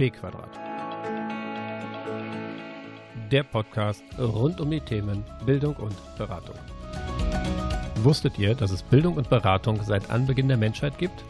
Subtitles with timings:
[0.00, 0.10] B.
[3.30, 6.54] Der Podcast rund um die Themen Bildung und Beratung.
[7.96, 11.22] Wusstet ihr, dass es Bildung und Beratung seit Anbeginn der Menschheit gibt?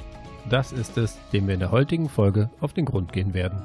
[0.48, 3.60] Das ist es, dem wir in der heutigen Folge auf den Grund gehen werden.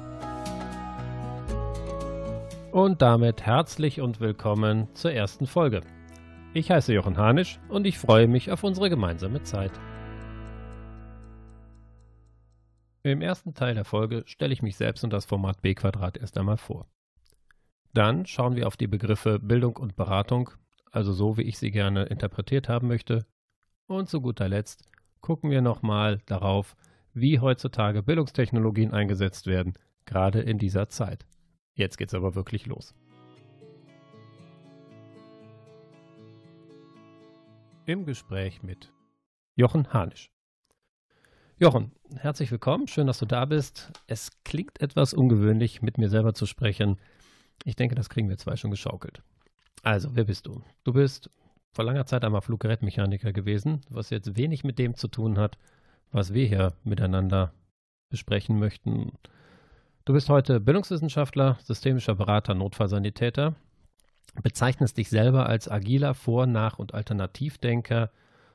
[2.72, 5.82] Und damit herzlich und willkommen zur ersten Folge.
[6.52, 9.70] Ich heiße Jochen Hanisch und ich freue mich auf unsere gemeinsame Zeit.
[13.06, 16.36] Im ersten Teil der Folge stelle ich mich selbst und das Format B Quadrat erst
[16.36, 16.88] einmal vor.
[17.94, 20.50] Dann schauen wir auf die Begriffe Bildung und Beratung,
[20.90, 23.24] also so wie ich sie gerne interpretiert haben möchte.
[23.86, 26.74] Und zu guter Letzt gucken wir nochmal darauf,
[27.14, 31.26] wie heutzutage Bildungstechnologien eingesetzt werden, gerade in dieser Zeit.
[31.74, 32.92] Jetzt geht's aber wirklich los.
[37.84, 38.92] Im Gespräch mit
[39.54, 40.35] Jochen Hanisch.
[41.58, 42.86] Jochen, herzlich willkommen.
[42.86, 43.90] Schön, dass du da bist.
[44.06, 46.98] Es klingt etwas ungewöhnlich, mit mir selber zu sprechen.
[47.64, 49.22] Ich denke, das kriegen wir zwei schon geschaukelt.
[49.82, 50.60] Also, wer bist du?
[50.84, 51.30] Du bist
[51.72, 55.56] vor langer Zeit einmal Fluggerätmechaniker gewesen, was jetzt wenig mit dem zu tun hat,
[56.12, 57.54] was wir hier miteinander
[58.10, 59.12] besprechen möchten.
[60.04, 63.54] Du bist heute Bildungswissenschaftler, systemischer Berater, Notfallsanitäter,
[64.42, 68.10] bezeichnest dich selber als agiler Vor-, Nach- und Alternativdenker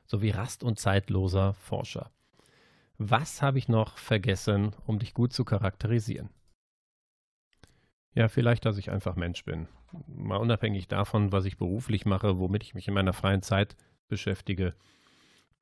[0.06, 2.12] sowie rast- und zeitloser Forscher.
[3.10, 6.30] Was habe ich noch vergessen, um dich gut zu charakterisieren?
[8.14, 9.68] Ja, vielleicht, dass ich einfach Mensch bin.
[10.06, 13.76] Mal unabhängig davon, was ich beruflich mache, womit ich mich in meiner freien Zeit
[14.08, 14.74] beschäftige,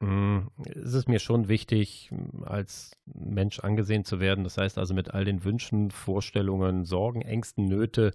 [0.00, 2.10] Mm, es ist mir schon wichtig,
[2.44, 4.44] als Mensch angesehen zu werden.
[4.44, 8.12] Das heißt also mit all den Wünschen, Vorstellungen, Sorgen, Ängsten, Nöte,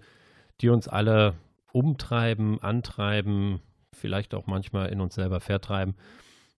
[0.60, 1.34] die uns alle
[1.72, 3.60] umtreiben, antreiben,
[3.92, 5.94] vielleicht auch manchmal in uns selber vertreiben.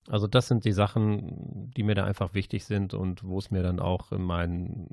[0.06, 3.62] Also das sind die Sachen, die mir da einfach wichtig sind und wo es mir
[3.62, 4.86] dann auch in meinem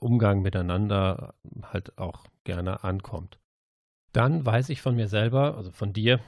[0.00, 3.38] Umgang miteinander halt auch gerne ankommt.
[4.12, 6.20] Dann weiß ich von mir selber, also von dir,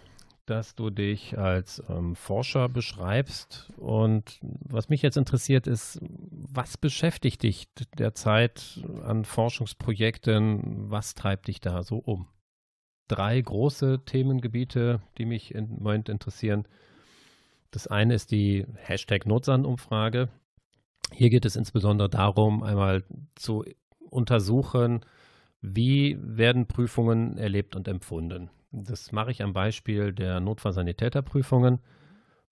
[0.49, 3.71] dass du dich als ähm, Forscher beschreibst.
[3.77, 7.69] Und was mich jetzt interessiert ist, was beschäftigt dich
[7.99, 10.91] derzeit an Forschungsprojekten?
[10.91, 12.29] Was treibt dich da so um?
[13.09, 16.67] Drei große Themengebiete, die mich im Moment interessieren.
[17.71, 20.29] Das eine ist die Hashtag Notsan-Umfrage.
[21.13, 23.65] Hier geht es insbesondere darum, einmal zu
[24.11, 25.05] untersuchen,
[25.61, 28.51] wie werden Prüfungen erlebt und empfunden.
[28.71, 31.81] Das mache ich am Beispiel der Notfallsanitäterprüfungen.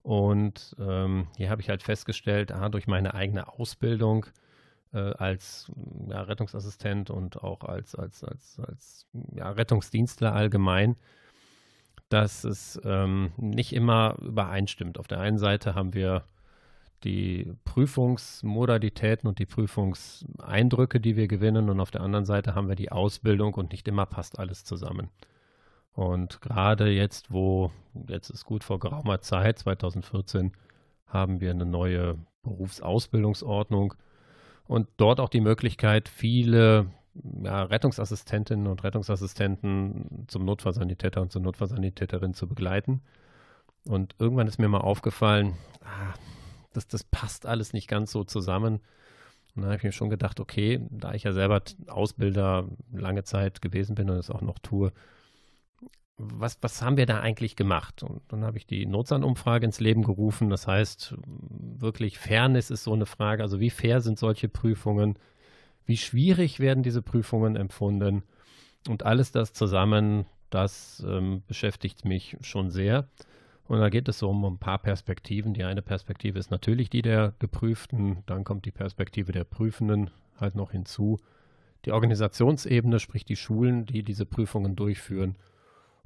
[0.02, 4.26] Und ähm, hier habe ich halt festgestellt, ah, durch meine eigene Ausbildung
[4.92, 5.70] äh, als
[6.08, 10.96] ja, Rettungsassistent und auch als, als, als, als ja, Rettungsdienstler allgemein,
[12.08, 14.98] dass es ähm, nicht immer übereinstimmt.
[14.98, 16.24] Auf der einen Seite haben wir
[17.04, 22.76] die Prüfungsmodalitäten und die Prüfungseindrücke, die wir gewinnen, und auf der anderen Seite haben wir
[22.76, 25.10] die Ausbildung und nicht immer passt alles zusammen.
[25.92, 27.70] Und gerade jetzt, wo,
[28.08, 30.52] jetzt ist gut vor geraumer Zeit, 2014,
[31.06, 33.94] haben wir eine neue Berufsausbildungsordnung
[34.66, 36.86] und dort auch die Möglichkeit, viele
[37.42, 43.02] ja, Rettungsassistentinnen und Rettungsassistenten zum Notfallsanitäter und zur Notfallsanitäterin zu begleiten.
[43.84, 45.54] Und irgendwann ist mir mal aufgefallen,
[45.84, 46.14] ah,
[46.72, 48.80] das, das passt alles nicht ganz so zusammen.
[49.54, 53.62] Und dann habe ich mir schon gedacht, okay, da ich ja selber Ausbilder lange Zeit
[53.62, 54.92] gewesen bin und es auch noch tue,
[56.18, 58.02] was, was haben wir da eigentlich gemacht?
[58.02, 60.48] Und dann habe ich die Notsan-Umfrage ins Leben gerufen.
[60.48, 63.42] Das heißt, wirklich Fairness ist so eine Frage.
[63.42, 65.18] Also wie fair sind solche Prüfungen?
[65.86, 68.22] Wie schwierig werden diese Prüfungen empfunden?
[68.88, 73.08] Und alles das zusammen, das ähm, beschäftigt mich schon sehr.
[73.68, 75.54] Und da geht es so um ein paar Perspektiven.
[75.54, 80.10] Die eine Perspektive ist natürlich die der Geprüften, dann kommt die Perspektive der Prüfenden
[80.40, 81.18] halt noch hinzu.
[81.84, 85.36] Die Organisationsebene, sprich die Schulen, die diese Prüfungen durchführen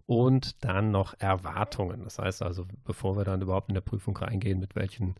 [0.07, 2.03] und dann noch Erwartungen.
[2.05, 5.15] Das heißt also, bevor wir dann überhaupt in der Prüfung reingehen, mit welchen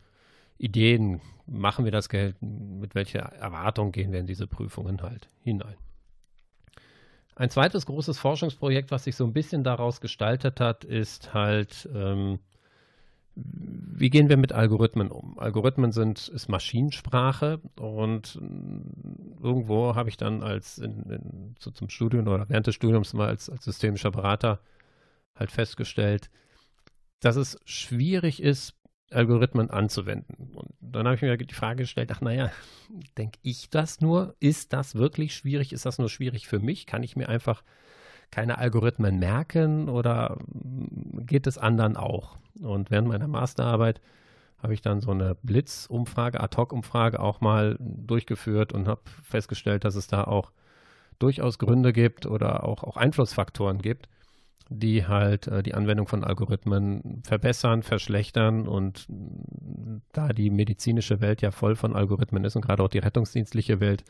[0.61, 5.75] Ideen machen wir das Geld, mit welcher Erwartung gehen wir in diese Prüfungen halt hinein.
[7.35, 12.39] Ein zweites großes Forschungsprojekt, was sich so ein bisschen daraus gestaltet hat, ist halt, ähm,
[13.35, 15.39] wie gehen wir mit Algorithmen um?
[15.39, 18.35] Algorithmen sind ist Maschinensprache und
[19.41, 23.29] irgendwo habe ich dann als in, in, so zum Studium oder während des Studiums mal
[23.29, 24.59] als, als systemischer Berater
[25.35, 26.29] halt festgestellt,
[27.21, 28.75] dass es schwierig ist,
[29.11, 30.49] Algorithmen anzuwenden.
[30.53, 32.51] Und dann habe ich mir die Frage gestellt, ach naja,
[33.17, 34.35] denke ich das nur?
[34.39, 35.73] Ist das wirklich schwierig?
[35.73, 36.85] Ist das nur schwierig für mich?
[36.85, 37.63] Kann ich mir einfach
[38.31, 40.37] keine Algorithmen merken oder
[41.25, 42.37] geht es anderen auch?
[42.61, 44.01] Und während meiner Masterarbeit
[44.61, 50.07] habe ich dann so eine Blitzumfrage, Ad-Hoc-Umfrage auch mal durchgeführt und habe festgestellt, dass es
[50.07, 50.51] da auch
[51.19, 54.07] durchaus Gründe gibt oder auch, auch Einflussfaktoren gibt,
[54.73, 59.05] die halt äh, die Anwendung von Algorithmen verbessern, verschlechtern und
[60.13, 64.05] da die medizinische Welt ja voll von Algorithmen ist und gerade auch die rettungsdienstliche Welt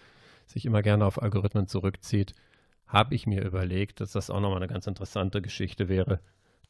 [0.45, 2.35] sich immer gerne auf Algorithmen zurückzieht,
[2.85, 6.19] habe ich mir überlegt, dass das auch nochmal eine ganz interessante Geschichte wäre,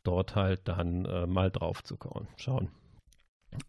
[0.03, 1.97] dort halt dann äh, mal drauf zu
[2.37, 2.69] schauen.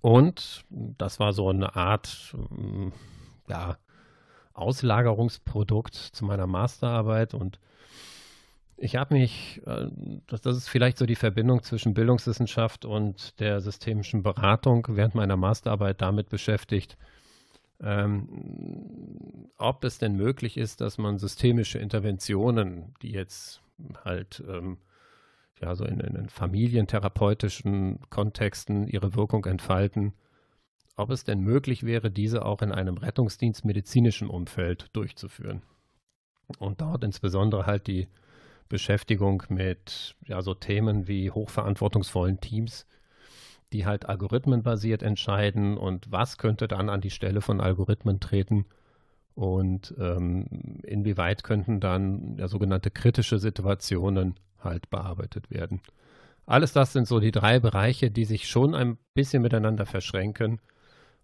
[0.00, 2.90] Und das war so eine Art, mm,
[3.48, 3.76] ja,
[4.54, 7.58] Auslagerungsprodukt zu meiner Masterarbeit und
[8.82, 9.86] ich habe mich, äh,
[10.26, 16.02] das, ist vielleicht so die Verbindung zwischen Bildungswissenschaft und der systemischen Beratung während meiner Masterarbeit
[16.02, 16.98] damit beschäftigt,
[17.80, 23.62] ähm, ob es denn möglich ist, dass man systemische Interventionen, die jetzt
[24.04, 24.78] halt ähm,
[25.60, 30.12] ja so in, in familientherapeutischen Kontexten ihre Wirkung entfalten,
[30.96, 35.62] ob es denn möglich wäre, diese auch in einem Rettungsdienst medizinischen Umfeld durchzuführen.
[36.58, 38.08] Und dort insbesondere halt die
[38.72, 42.86] Beschäftigung mit ja, so Themen wie hochverantwortungsvollen Teams,
[43.74, 48.64] die halt algorithmenbasiert entscheiden und was könnte dann an die Stelle von Algorithmen treten
[49.34, 50.46] und ähm,
[50.84, 55.82] inwieweit könnten dann ja, sogenannte kritische Situationen halt bearbeitet werden.
[56.46, 60.62] Alles das sind so die drei Bereiche, die sich schon ein bisschen miteinander verschränken.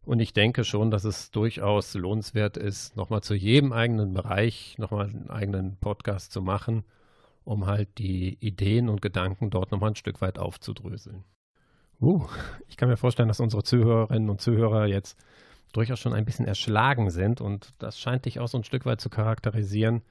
[0.04, 5.06] Und ich denke schon, dass es durchaus lohnenswert ist, nochmal zu jedem eigenen Bereich nochmal
[5.06, 6.84] einen eigenen Podcast zu machen,
[7.48, 11.24] um halt die Ideen und Gedanken dort nochmal ein Stück weit aufzudröseln.
[11.98, 12.26] Uh,
[12.68, 15.18] ich kann mir vorstellen, dass unsere Zuhörerinnen und Zuhörer jetzt
[15.72, 19.00] durchaus schon ein bisschen erschlagen sind und das scheint dich auch so ein Stück weit
[19.00, 20.02] zu charakterisieren,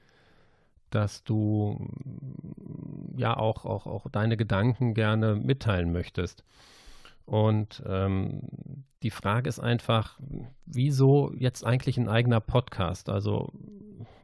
[0.90, 1.88] dass du
[3.16, 6.42] ja auch, auch, auch deine Gedanken gerne mitteilen möchtest.
[7.24, 8.40] Und ähm,
[9.04, 10.18] die Frage ist einfach,
[10.66, 13.08] wieso jetzt eigentlich ein eigener Podcast?
[13.08, 13.52] Also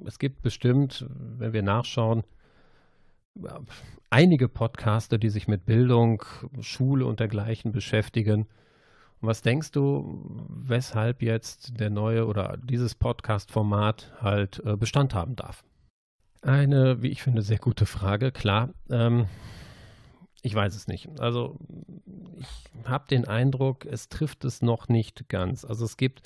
[0.04, 2.24] es gibt bestimmt, wenn wir nachschauen,
[4.10, 6.22] einige Podcaster, die sich mit Bildung,
[6.60, 8.46] Schule und dergleichen beschäftigen.
[9.20, 15.36] Und was denkst du, weshalb jetzt der neue oder dieses Podcast-Format halt äh, Bestand haben
[15.36, 15.64] darf?
[16.42, 18.30] Eine, wie ich finde, sehr gute Frage.
[18.30, 19.26] Klar, ähm,
[20.42, 21.08] ich weiß es nicht.
[21.18, 21.56] Also
[22.38, 25.64] ich habe den Eindruck, es trifft es noch nicht ganz.
[25.64, 26.22] Also es gibt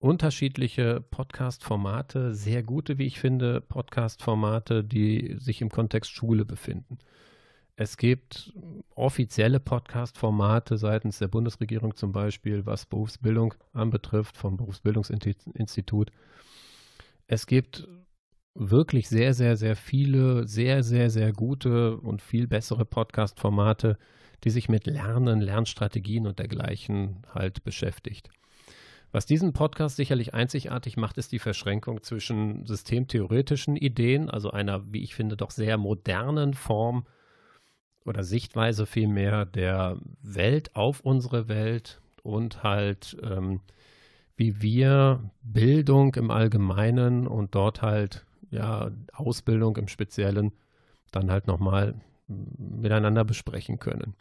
[0.00, 6.98] unterschiedliche Podcast-Formate, sehr gute, wie ich finde, Podcast-Formate, die sich im Kontext Schule befinden.
[7.76, 8.52] Es gibt
[8.94, 16.10] offizielle Podcast-Formate seitens der Bundesregierung zum Beispiel, was Berufsbildung anbetrifft, vom Berufsbildungsinstitut.
[17.26, 17.86] Es gibt
[18.54, 23.98] wirklich sehr, sehr, sehr viele, sehr, sehr, sehr gute und viel bessere Podcast-Formate,
[24.44, 28.30] die sich mit Lernen, Lernstrategien und dergleichen halt beschäftigt.
[29.12, 35.02] Was diesen Podcast sicherlich einzigartig macht, ist die Verschränkung zwischen systemtheoretischen Ideen, also einer, wie
[35.02, 37.06] ich finde, doch sehr modernen Form
[38.04, 43.60] oder Sichtweise vielmehr der Welt auf unsere Welt und halt, ähm,
[44.36, 50.52] wie wir Bildung im Allgemeinen und dort halt ja Ausbildung im Speziellen
[51.10, 51.94] dann halt nochmal
[52.28, 54.14] miteinander besprechen können.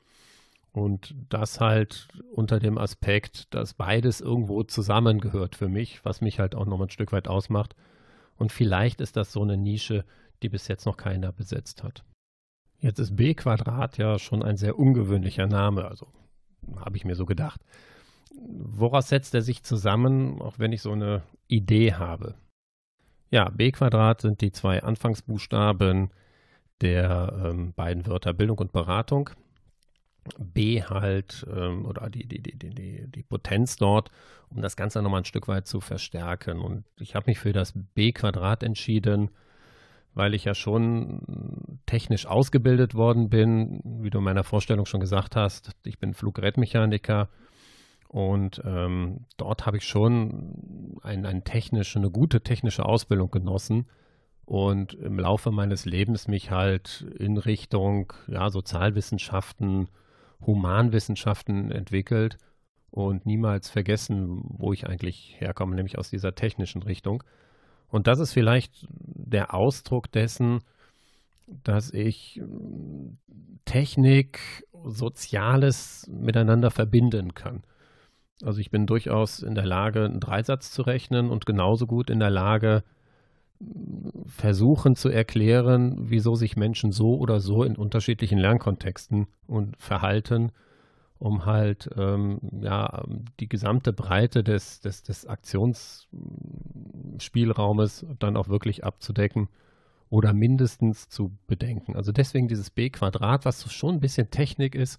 [0.71, 6.53] Und das halt unter dem Aspekt, dass beides irgendwo zusammengehört für mich, was mich halt
[6.55, 7.75] auch noch ein Stück weit ausmacht.
[8.37, 10.05] Und vielleicht ist das so eine Nische,
[10.43, 12.03] die bis jetzt noch keiner besetzt hat.
[12.79, 16.07] Jetzt ist B Quadrat ja schon ein sehr ungewöhnlicher Name, also
[16.77, 17.61] habe ich mir so gedacht.
[18.31, 22.35] Woraus setzt er sich zusammen, auch wenn ich so eine Idee habe?
[23.31, 26.11] Ja, B Quadrat sind die zwei Anfangsbuchstaben
[26.81, 29.31] der ähm, beiden Wörter Bildung und Beratung.
[30.37, 34.11] B halt ähm, oder die, die, die, die, die Potenz dort,
[34.49, 36.59] um das Ganze nochmal ein Stück weit zu verstärken.
[36.59, 39.31] Und ich habe mich für das B-Quadrat entschieden,
[40.13, 45.35] weil ich ja schon technisch ausgebildet worden bin, wie du in meiner Vorstellung schon gesagt
[45.35, 45.71] hast.
[45.83, 47.29] Ich bin Fluggerätmechaniker
[48.07, 53.85] und ähm, dort habe ich schon ein, ein technische, eine gute technische Ausbildung genossen
[54.45, 59.89] und im Laufe meines Lebens mich halt in Richtung ja, Sozialwissenschaften,
[60.45, 62.37] Humanwissenschaften entwickelt
[62.91, 67.23] und niemals vergessen, wo ich eigentlich herkomme, nämlich aus dieser technischen Richtung.
[67.87, 70.59] Und das ist vielleicht der Ausdruck dessen,
[71.47, 72.41] dass ich
[73.65, 77.63] Technik, Soziales miteinander verbinden kann.
[78.41, 82.19] Also ich bin durchaus in der Lage, einen Dreisatz zu rechnen und genauso gut in
[82.19, 82.83] der Lage,
[84.25, 90.51] versuchen zu erklären, wieso sich Menschen so oder so in unterschiedlichen Lernkontexten und verhalten
[91.19, 93.03] um halt ähm, ja,
[93.41, 99.49] die gesamte Breite des, des, des Aktionsspielraumes dann auch wirklich abzudecken
[100.09, 101.97] oder mindestens zu bedenken.
[101.97, 104.97] Also deswegen dieses b-Quadrat, was schon ein bisschen Technik ist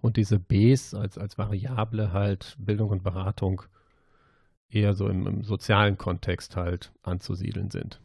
[0.00, 3.60] und diese b's als, als Variable halt Bildung und Beratung
[4.70, 8.00] eher so im, im sozialen Kontext halt anzusiedeln sind.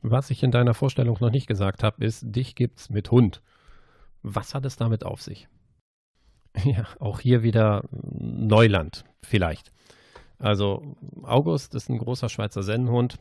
[0.00, 3.42] Was ich in deiner Vorstellung noch nicht gesagt habe, ist, dich gibt's mit Hund.
[4.22, 5.48] Was hat es damit auf sich?
[6.64, 9.70] Ja, auch hier wieder Neuland, vielleicht.
[10.38, 13.18] Also August ist ein großer Schweizer Sennenhund,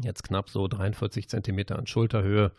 [0.00, 2.52] jetzt knapp so 43 Zentimeter an Schulterhöhe.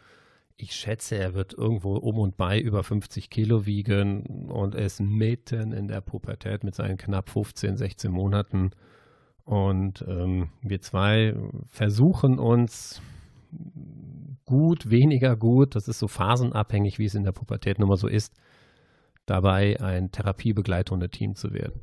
[0.56, 5.72] Ich schätze, er wird irgendwo um und bei über 50 Kilo wiegen und ist mitten
[5.72, 8.72] in der Pubertät mit seinen knapp 15, 16 Monaten.
[9.46, 11.34] Und ähm, wir zwei
[11.66, 13.02] versuchen uns
[14.46, 18.08] gut, weniger gut, das ist so phasenabhängig, wie es in der Pubertät nun mal so
[18.08, 18.34] ist,
[19.26, 21.82] dabei ein Therapiebegleithunde-Team zu werden.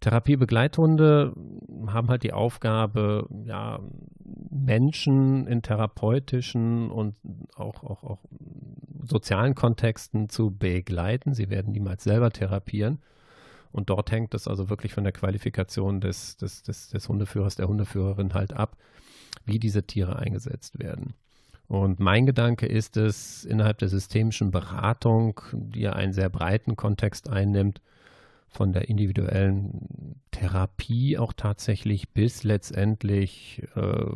[0.00, 1.32] Therapiebegleithunde
[1.86, 3.78] haben halt die Aufgabe, ja,
[4.52, 7.14] Menschen in therapeutischen und
[7.56, 8.18] auch, auch, auch
[9.02, 11.34] sozialen Kontexten zu begleiten.
[11.34, 12.98] Sie werden niemals selber therapieren.
[13.72, 17.68] Und dort hängt es also wirklich von der Qualifikation des, des, des, des Hundeführers, der
[17.68, 18.76] Hundeführerin halt ab,
[19.46, 21.14] wie diese Tiere eingesetzt werden.
[21.68, 27.30] Und mein Gedanke ist es, innerhalb der systemischen Beratung, die ja einen sehr breiten Kontext
[27.30, 27.80] einnimmt,
[28.52, 34.06] von der individuellen Therapie auch tatsächlich bis letztendlich äh,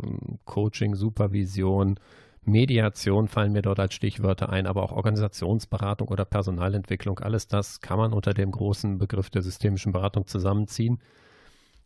[0.44, 1.98] Coaching, Supervision,
[2.46, 7.98] Mediation fallen mir dort als Stichwörter ein, aber auch Organisationsberatung oder Personalentwicklung, alles das kann
[7.98, 11.00] man unter dem großen Begriff der systemischen Beratung zusammenziehen.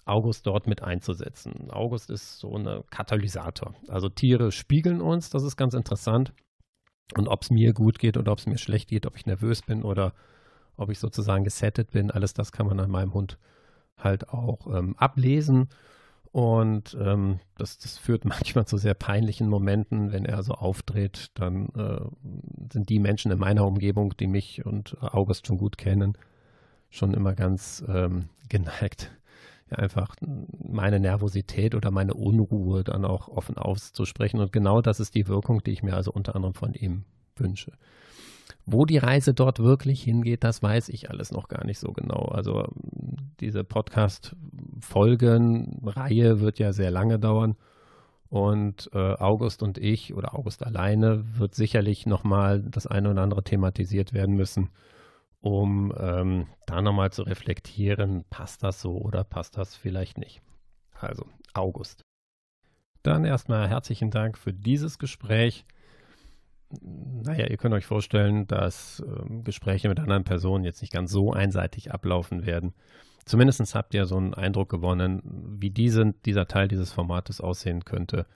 [0.04, 1.70] August dort mit einzusetzen.
[1.70, 3.74] August ist so ein Katalysator.
[3.88, 6.32] Also Tiere spiegeln uns, das ist ganz interessant.
[7.16, 9.62] Und ob es mir gut geht oder ob es mir schlecht geht, ob ich nervös
[9.62, 10.12] bin oder
[10.80, 13.38] ob ich sozusagen gesettet bin, alles das kann man an meinem Hund
[13.96, 15.68] halt auch ähm, ablesen.
[16.32, 21.30] Und ähm, das, das, führt manchmal zu sehr peinlichen Momenten, wenn er so auftritt.
[21.34, 26.16] Dann äh, sind die Menschen in meiner Umgebung, die mich und August schon gut kennen,
[26.88, 29.10] schon immer ganz ähm, geneigt,
[29.70, 34.40] ja, einfach meine Nervosität oder meine Unruhe dann auch offen auszusprechen.
[34.40, 37.04] Und genau das ist die Wirkung, die ich mir also unter anderem von ihm
[37.36, 37.72] wünsche.
[38.72, 42.26] Wo die Reise dort wirklich hingeht, das weiß ich alles noch gar nicht so genau.
[42.26, 42.68] Also
[43.40, 47.56] diese Podcast-Folgen-Reihe wird ja sehr lange dauern.
[48.28, 53.42] Und äh, August und ich oder August alleine wird sicherlich nochmal das eine oder andere
[53.42, 54.70] thematisiert werden müssen
[55.40, 60.42] um ähm, da nochmal zu reflektieren, passt das so oder passt das vielleicht nicht.
[60.92, 62.04] Also August.
[63.02, 65.64] Dann erstmal herzlichen Dank für dieses Gespräch.
[66.70, 71.32] Naja, ihr könnt euch vorstellen, dass äh, Gespräche mit anderen Personen jetzt nicht ganz so
[71.32, 72.74] einseitig ablaufen werden.
[73.24, 75.20] Zumindest habt ihr so einen Eindruck gewonnen,
[75.58, 78.26] wie diese, dieser Teil dieses Formates aussehen könnte.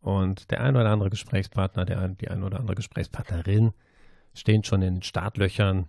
[0.00, 3.72] Und der ein oder andere Gesprächspartner, der, die ein oder andere Gesprächspartnerin
[4.34, 5.86] stehen schon in den Startlöchern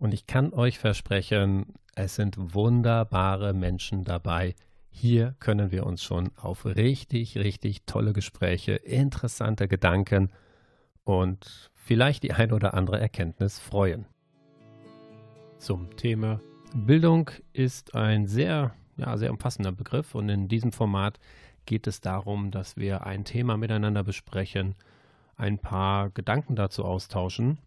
[0.00, 4.54] und ich kann euch versprechen, es sind wunderbare Menschen dabei.
[4.88, 10.30] Hier können wir uns schon auf richtig, richtig tolle Gespräche, interessante Gedanken
[11.04, 14.06] und vielleicht die ein oder andere Erkenntnis freuen.
[15.58, 16.40] Zum Thema
[16.74, 21.18] Bildung ist ein sehr, ja, sehr umfassender Begriff und in diesem Format
[21.66, 24.74] geht es darum, dass wir ein Thema miteinander besprechen,
[25.36, 27.58] ein paar Gedanken dazu austauschen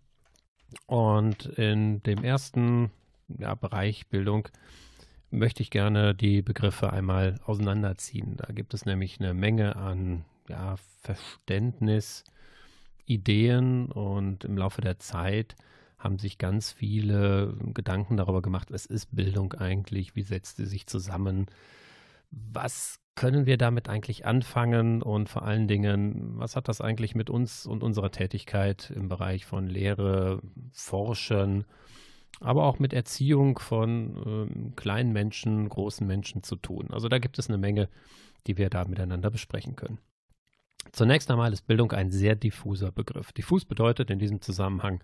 [0.87, 2.91] und in dem ersten
[3.27, 4.47] ja, Bereich Bildung
[5.31, 8.37] möchte ich gerne die Begriffe einmal auseinanderziehen.
[8.37, 12.23] Da gibt es nämlich eine Menge an ja, Verständnis,
[13.05, 15.55] Ideen und im Laufe der Zeit
[15.97, 20.85] haben sich ganz viele Gedanken darüber gemacht, was ist Bildung eigentlich, wie setzt sie sich
[20.85, 21.47] zusammen,
[22.31, 27.29] was können wir damit eigentlich anfangen und vor allen Dingen, was hat das eigentlich mit
[27.29, 30.41] uns und unserer Tätigkeit im Bereich von Lehre,
[30.71, 31.65] Forschen,
[32.39, 36.87] aber auch mit Erziehung von äh, kleinen Menschen, großen Menschen zu tun?
[36.91, 37.87] Also da gibt es eine Menge,
[38.47, 39.99] die wir da miteinander besprechen können.
[40.91, 43.31] Zunächst einmal ist Bildung ein sehr diffuser Begriff.
[43.31, 45.03] Diffus bedeutet in diesem Zusammenhang,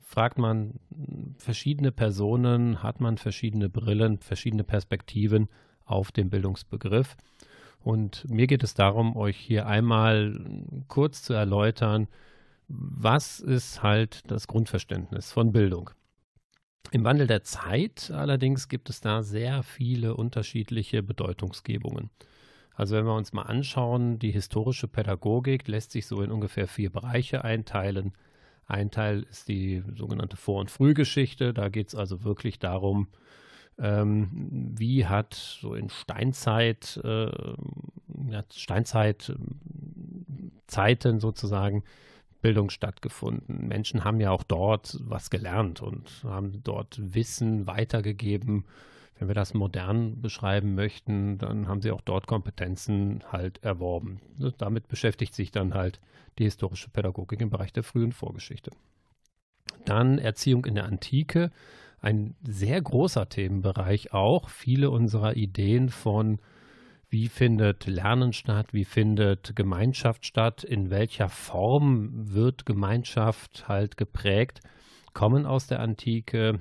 [0.00, 0.80] fragt man
[1.36, 5.48] verschiedene Personen, hat man verschiedene Brillen, verschiedene Perspektiven
[5.84, 7.16] auf den Bildungsbegriff.
[7.80, 10.38] Und mir geht es darum, euch hier einmal
[10.88, 12.08] kurz zu erläutern,
[12.68, 15.90] was ist halt das Grundverständnis von Bildung.
[16.90, 22.10] Im Wandel der Zeit allerdings gibt es da sehr viele unterschiedliche Bedeutungsgebungen.
[22.78, 26.90] Also wenn wir uns mal anschauen, die historische Pädagogik lässt sich so in ungefähr vier
[26.90, 28.12] Bereiche einteilen.
[28.68, 31.52] Ein Teil ist die sogenannte Vor- und Frühgeschichte.
[31.52, 33.08] Da geht es also wirklich darum,
[33.80, 34.28] ähm,
[34.78, 37.32] wie hat so in Steinzeit, äh,
[38.30, 41.82] ja, Steinzeit-Zeiten sozusagen
[42.42, 43.66] Bildung stattgefunden.
[43.66, 48.66] Menschen haben ja auch dort was gelernt und haben dort Wissen weitergegeben.
[49.18, 54.20] Wenn wir das modern beschreiben möchten, dann haben sie auch dort Kompetenzen halt erworben.
[54.58, 56.00] Damit beschäftigt sich dann halt
[56.38, 58.70] die historische Pädagogik im Bereich der frühen Vorgeschichte.
[59.84, 61.50] Dann Erziehung in der Antike,
[62.00, 64.48] ein sehr großer Themenbereich auch.
[64.50, 66.38] Viele unserer Ideen von
[67.10, 74.60] wie findet Lernen statt, wie findet Gemeinschaft statt, in welcher Form wird Gemeinschaft halt geprägt,
[75.14, 76.60] kommen aus der Antike.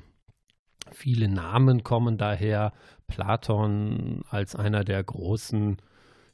[0.91, 2.73] Viele Namen kommen daher.
[3.07, 5.77] Platon als einer der großen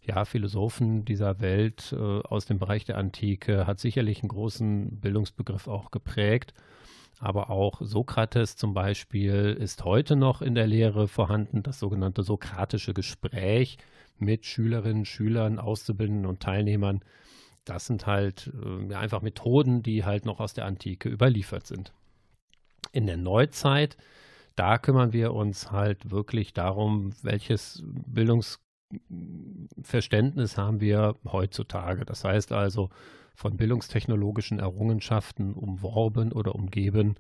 [0.05, 5.67] ja, Philosophen dieser Welt äh, aus dem Bereich der Antike hat sicherlich einen großen Bildungsbegriff
[5.67, 6.53] auch geprägt.
[7.19, 12.93] Aber auch Sokrates zum Beispiel ist heute noch in der Lehre vorhanden, das sogenannte sokratische
[12.93, 13.77] Gespräch
[14.17, 17.01] mit Schülerinnen, Schülern, Auszubildenden und Teilnehmern.
[17.63, 18.51] Das sind halt
[18.89, 21.93] äh, einfach Methoden, die halt noch aus der Antike überliefert sind.
[22.91, 23.95] In der Neuzeit,
[24.55, 32.05] da kümmern wir uns halt wirklich darum, welches Bildungsverständnis haben wir heutzutage.
[32.05, 32.89] Das heißt also,
[33.36, 37.15] von bildungstechnologischen Errungenschaften umworben oder umgeben.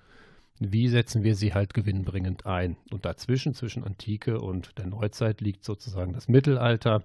[0.59, 2.77] Wie setzen wir sie halt gewinnbringend ein?
[2.91, 7.03] Und dazwischen, zwischen Antike und der Neuzeit, liegt sozusagen das Mittelalter.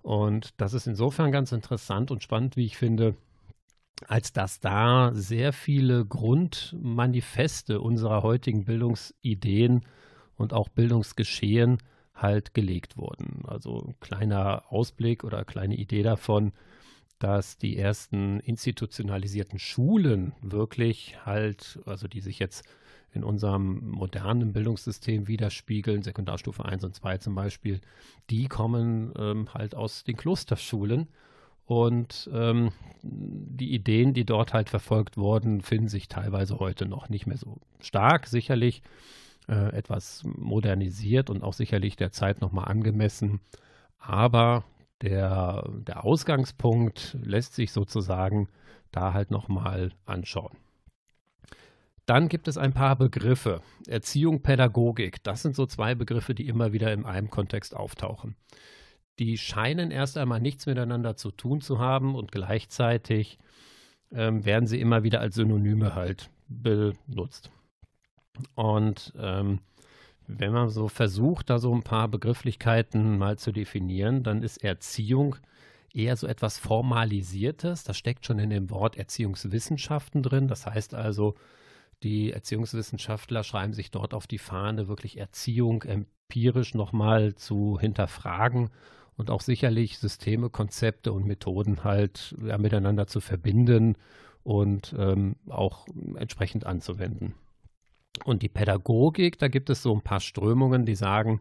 [0.00, 3.14] Und das ist insofern ganz interessant und spannend, wie ich finde,
[4.04, 9.82] als dass da sehr viele Grundmanifeste unserer heutigen Bildungsideen
[10.36, 11.78] und auch Bildungsgeschehen
[12.14, 13.44] halt gelegt wurden.
[13.46, 16.52] Also kleiner Ausblick oder kleine Idee davon,
[17.18, 22.64] dass die ersten institutionalisierten Schulen wirklich halt, also die sich jetzt
[23.12, 27.80] in unserem modernen Bildungssystem widerspiegeln, Sekundarstufe 1 und 2 zum Beispiel,
[28.30, 31.08] die kommen ähm, halt aus den Klosterschulen.
[31.72, 37.26] Und ähm, die Ideen, die dort halt verfolgt wurden, finden sich teilweise heute noch nicht
[37.26, 38.26] mehr so stark.
[38.26, 38.82] Sicherlich
[39.48, 43.40] äh, etwas modernisiert und auch sicherlich der Zeit nochmal angemessen.
[43.96, 44.64] Aber
[45.00, 48.50] der, der Ausgangspunkt lässt sich sozusagen
[48.90, 50.58] da halt nochmal anschauen.
[52.04, 53.62] Dann gibt es ein paar Begriffe.
[53.86, 55.22] Erziehung, Pädagogik.
[55.22, 58.36] Das sind so zwei Begriffe, die immer wieder in einem Kontext auftauchen.
[59.18, 63.38] Die scheinen erst einmal nichts miteinander zu tun zu haben und gleichzeitig
[64.10, 67.50] ähm, werden sie immer wieder als Synonyme halt benutzt.
[68.54, 69.60] Und ähm,
[70.26, 75.36] wenn man so versucht, da so ein paar Begrifflichkeiten mal zu definieren, dann ist Erziehung
[75.92, 77.84] eher so etwas Formalisiertes.
[77.84, 80.48] Das steckt schon in dem Wort Erziehungswissenschaften drin.
[80.48, 81.34] Das heißt also,
[82.02, 88.70] die Erziehungswissenschaftler schreiben sich dort auf die Fahne, wirklich Erziehung empirisch nochmal zu hinterfragen
[89.16, 93.96] und auch sicherlich Systeme, Konzepte und Methoden halt ja, miteinander zu verbinden
[94.42, 97.34] und ähm, auch entsprechend anzuwenden.
[98.24, 101.40] Und die Pädagogik, da gibt es so ein paar Strömungen, die sagen,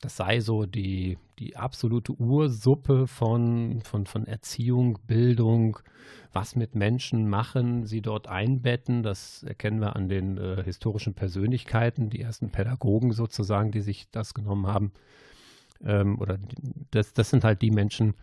[0.00, 5.78] das sei so die, die absolute Ursuppe von, von, von Erziehung, Bildung,
[6.32, 9.02] was mit Menschen machen, sie dort einbetten.
[9.02, 14.32] Das erkennen wir an den äh, historischen Persönlichkeiten, die ersten Pädagogen sozusagen, die sich das
[14.32, 14.92] genommen haben.
[15.84, 16.38] Ähm, oder
[16.90, 18.14] das, das sind halt die Menschen,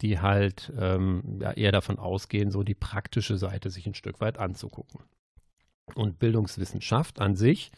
[0.00, 4.38] die halt ähm, ja, eher davon ausgehen, so die praktische Seite sich ein Stück weit
[4.38, 5.00] anzugucken.
[5.94, 7.72] Und Bildungswissenschaft an sich,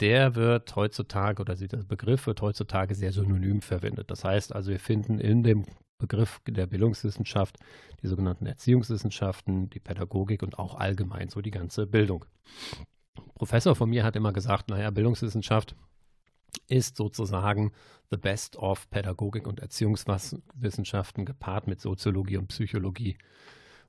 [0.00, 4.10] der wird heutzutage oder der Begriff wird heutzutage sehr synonym verwendet.
[4.10, 5.64] Das heißt also, wir finden in dem
[5.98, 7.58] Begriff der Bildungswissenschaft
[8.02, 12.24] die sogenannten Erziehungswissenschaften, die Pädagogik und auch allgemein so die ganze Bildung.
[13.34, 15.74] Professor von mir hat immer gesagt, naja, Bildungswissenschaft
[16.68, 17.72] ist sozusagen
[18.10, 23.16] the best of Pädagogik und Erziehungswissenschaften gepaart mit Soziologie und Psychologie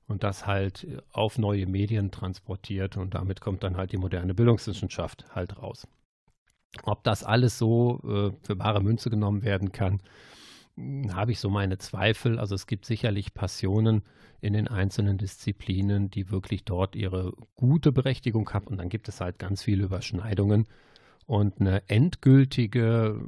[0.06, 5.24] und das halt auf neue Medien transportiert und damit kommt dann halt die moderne Bildungswissenschaft
[5.34, 5.86] halt raus.
[6.82, 10.00] Ob das alles so äh, für bare Münze genommen werden kann,
[10.76, 12.38] hm, habe ich so meine Zweifel.
[12.38, 14.02] Also es gibt sicherlich Passionen
[14.40, 19.20] in den einzelnen Disziplinen, die wirklich dort ihre gute Berechtigung haben und dann gibt es
[19.20, 20.66] halt ganz viele Überschneidungen.
[21.30, 23.20] Und eine endgültige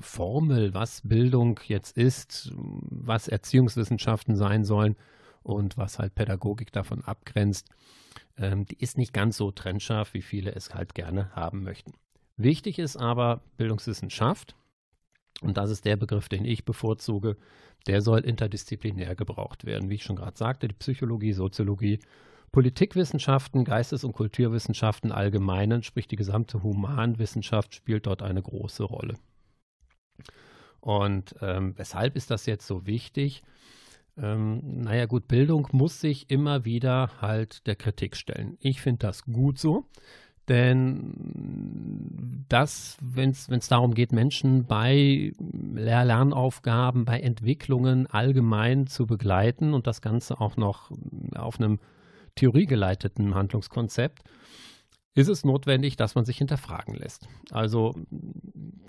[0.00, 4.96] Formel, was Bildung jetzt ist, was Erziehungswissenschaften sein sollen,
[5.42, 7.68] und was halt Pädagogik davon abgrenzt,
[8.38, 11.92] ähm, die ist nicht ganz so trennscharf, wie viele es halt gerne haben möchten.
[12.38, 14.54] Wichtig ist aber Bildungswissenschaft,
[15.42, 17.36] und das ist der Begriff, den ich bevorzuge,
[17.86, 19.90] der soll interdisziplinär gebraucht werden.
[19.90, 21.98] Wie ich schon gerade sagte, die Psychologie, Soziologie,
[22.52, 29.14] Politikwissenschaften, Geistes- und Kulturwissenschaften allgemeinen, sprich die gesamte Humanwissenschaft spielt dort eine große Rolle.
[30.80, 33.42] Und ähm, weshalb ist das jetzt so wichtig?
[34.18, 38.58] Ähm, naja gut, Bildung muss sich immer wieder halt der Kritik stellen.
[38.60, 39.86] Ich finde das gut so,
[40.48, 45.32] denn das, wenn es darum geht, Menschen bei
[45.74, 50.90] Lernaufgaben, bei Entwicklungen allgemein zu begleiten und das Ganze auch noch
[51.34, 51.78] auf einem
[52.34, 54.22] theoriegeleiteten Handlungskonzept,
[55.14, 57.28] ist es notwendig, dass man sich hinterfragen lässt.
[57.50, 57.94] Also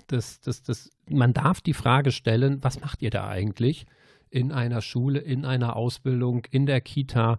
[0.06, 3.86] das, das, das, man darf die Frage stellen, was macht ihr da eigentlich
[4.30, 7.38] in einer Schule, in einer Ausbildung, in der Kita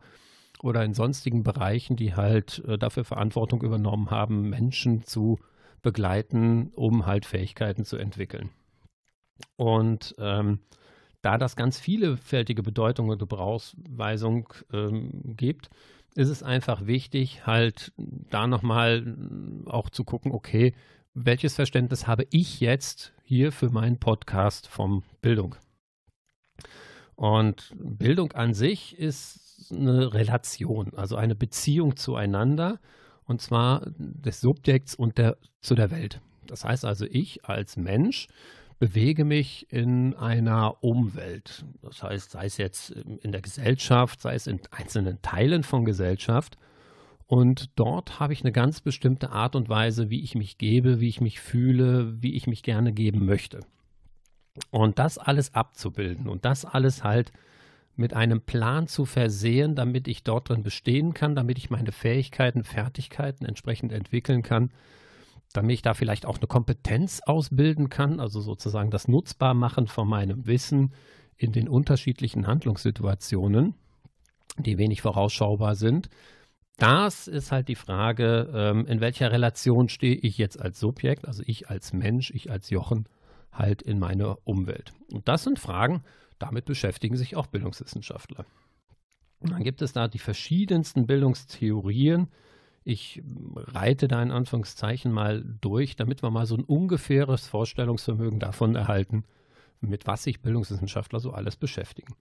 [0.62, 5.40] oder in sonstigen Bereichen, die halt äh, dafür Verantwortung übernommen haben, Menschen zu
[5.82, 8.50] begleiten, um halt Fähigkeiten zu entwickeln.
[9.58, 10.60] Und ähm,
[11.22, 15.70] da das ganz vielfältige Bedeutung und Gebrauchsweisung ähm, gibt,
[16.16, 19.18] ist es einfach wichtig, halt da nochmal
[19.66, 20.74] auch zu gucken, okay,
[21.14, 25.56] welches Verständnis habe ich jetzt hier für meinen Podcast vom Bildung?
[27.16, 32.80] Und Bildung an sich ist eine Relation, also eine Beziehung zueinander,
[33.26, 36.22] und zwar des Subjekts und der, zu der Welt.
[36.48, 38.28] Das heißt also, ich als Mensch
[38.80, 41.66] bewege mich in einer Umwelt.
[41.82, 46.58] Das heißt, sei es jetzt in der Gesellschaft, sei es in einzelnen Teilen von Gesellschaft.
[47.28, 51.10] Und dort habe ich eine ganz bestimmte Art und Weise, wie ich mich gebe, wie
[51.10, 53.62] ich mich fühle, wie ich mich gerne geben möchte.
[54.70, 57.32] Und das alles abzubilden und das alles halt
[57.96, 62.64] mit einem Plan zu versehen, damit ich dort drin bestehen kann, damit ich meine Fähigkeiten,
[62.64, 64.72] Fertigkeiten entsprechend entwickeln kann,
[65.54, 70.46] damit ich da vielleicht auch eine Kompetenz ausbilden kann, also sozusagen das Nutzbarmachen von meinem
[70.46, 70.94] Wissen
[71.38, 73.76] in den unterschiedlichen Handlungssituationen,
[74.58, 76.10] die wenig vorausschaubar sind.
[76.78, 81.42] Das ist halt die Frage, ähm, in welcher Relation stehe ich jetzt als Subjekt, also
[81.46, 83.08] ich als Mensch, ich als Jochen,
[83.52, 84.92] halt in meiner Umwelt.
[85.12, 86.04] Und das sind Fragen,
[86.38, 88.46] damit beschäftigen sich auch Bildungswissenschaftler.
[89.40, 92.28] Und dann gibt es da die verschiedensten Bildungstheorien,
[92.86, 93.24] ich
[93.56, 99.26] reite da in Anführungszeichen mal durch, damit wir mal so ein ungefähres Vorstellungsvermögen davon erhalten,
[99.82, 102.16] mit was sich Bildungswissenschaftler so alles beschäftigen.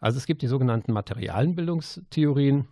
[0.00, 2.66] Also es gibt die sogenannten materialen Bildungstheorien.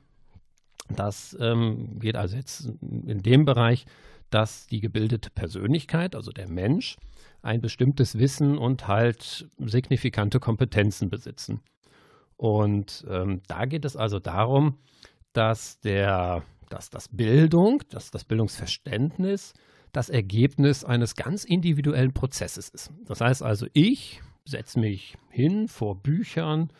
[0.88, 3.84] Das ähm, geht also jetzt in dem Bereich,
[4.30, 6.96] dass die gebildete Persönlichkeit, also der Mensch,
[7.42, 11.60] ein bestimmtes Wissen und halt signifikante Kompetenzen besitzen.
[12.38, 14.78] Und ähm, da geht es also darum,
[15.34, 19.54] dass der dass das Bildung, dass das Bildungsverständnis
[19.92, 22.92] das Ergebnis eines ganz individuellen Prozesses ist.
[23.06, 26.70] Das heißt also, ich setze mich hin vor Büchern,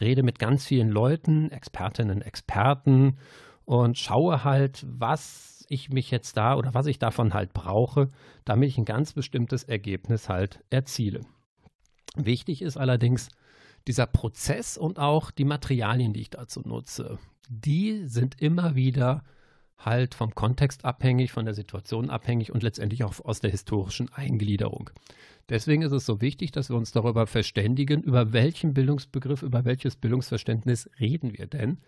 [0.00, 3.18] rede mit ganz vielen Leuten, Expertinnen, Experten
[3.64, 8.08] und schaue halt, was ich mich jetzt da oder was ich davon halt brauche,
[8.44, 11.22] damit ich ein ganz bestimmtes Ergebnis halt erziele.
[12.16, 13.28] Wichtig ist allerdings
[13.86, 17.18] dieser Prozess und auch die Materialien, die ich dazu nutze.
[17.48, 19.22] Die sind immer wieder
[19.78, 24.90] halt vom Kontext abhängig, von der Situation abhängig und letztendlich auch aus der historischen Eingliederung.
[25.48, 29.96] Deswegen ist es so wichtig, dass wir uns darüber verständigen, über welchen Bildungsbegriff, über welches
[29.96, 31.78] Bildungsverständnis reden wir denn,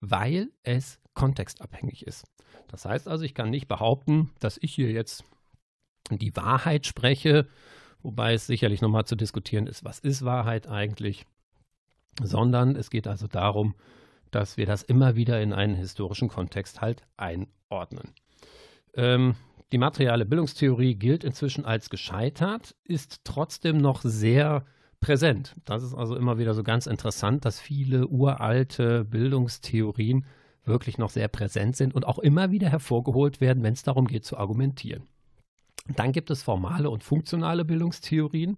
[0.00, 2.26] weil es kontextabhängig ist.
[2.68, 5.24] Das heißt also, ich kann nicht behaupten, dass ich hier jetzt
[6.10, 7.46] die Wahrheit spreche,
[8.02, 11.24] wobei es sicherlich nochmal zu diskutieren ist, was ist Wahrheit eigentlich,
[12.22, 13.74] sondern es geht also darum,
[14.30, 18.12] dass wir das immer wieder in einen historischen Kontext halt einordnen.
[18.94, 19.36] Ähm,
[19.72, 24.64] die materiale Bildungstheorie gilt inzwischen als gescheitert, ist trotzdem noch sehr
[25.00, 25.54] präsent.
[25.64, 30.24] Das ist also immer wieder so ganz interessant, dass viele uralte Bildungstheorien
[30.64, 34.24] wirklich noch sehr präsent sind und auch immer wieder hervorgeholt werden, wenn es darum geht
[34.24, 35.04] zu argumentieren.
[35.94, 38.56] Dann gibt es formale und funktionale Bildungstheorien.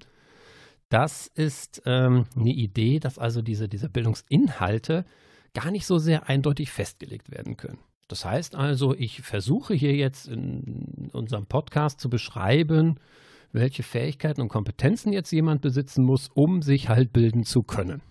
[0.89, 5.05] Das ist ähm, eine Idee, dass also diese, diese Bildungsinhalte
[5.61, 7.79] gar nicht so sehr eindeutig festgelegt werden können.
[8.07, 13.01] Das heißt also, ich versuche hier jetzt in unserem Podcast zu beschreiben,
[13.53, 18.03] welche Fähigkeiten und Kompetenzen jetzt jemand besitzen muss, um sich halt bilden zu können.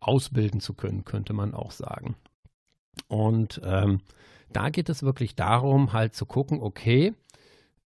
[0.00, 2.16] Ausbilden zu können, könnte man auch sagen.
[3.06, 4.00] Und ähm,
[4.52, 7.14] da geht es wirklich darum, halt zu gucken, okay,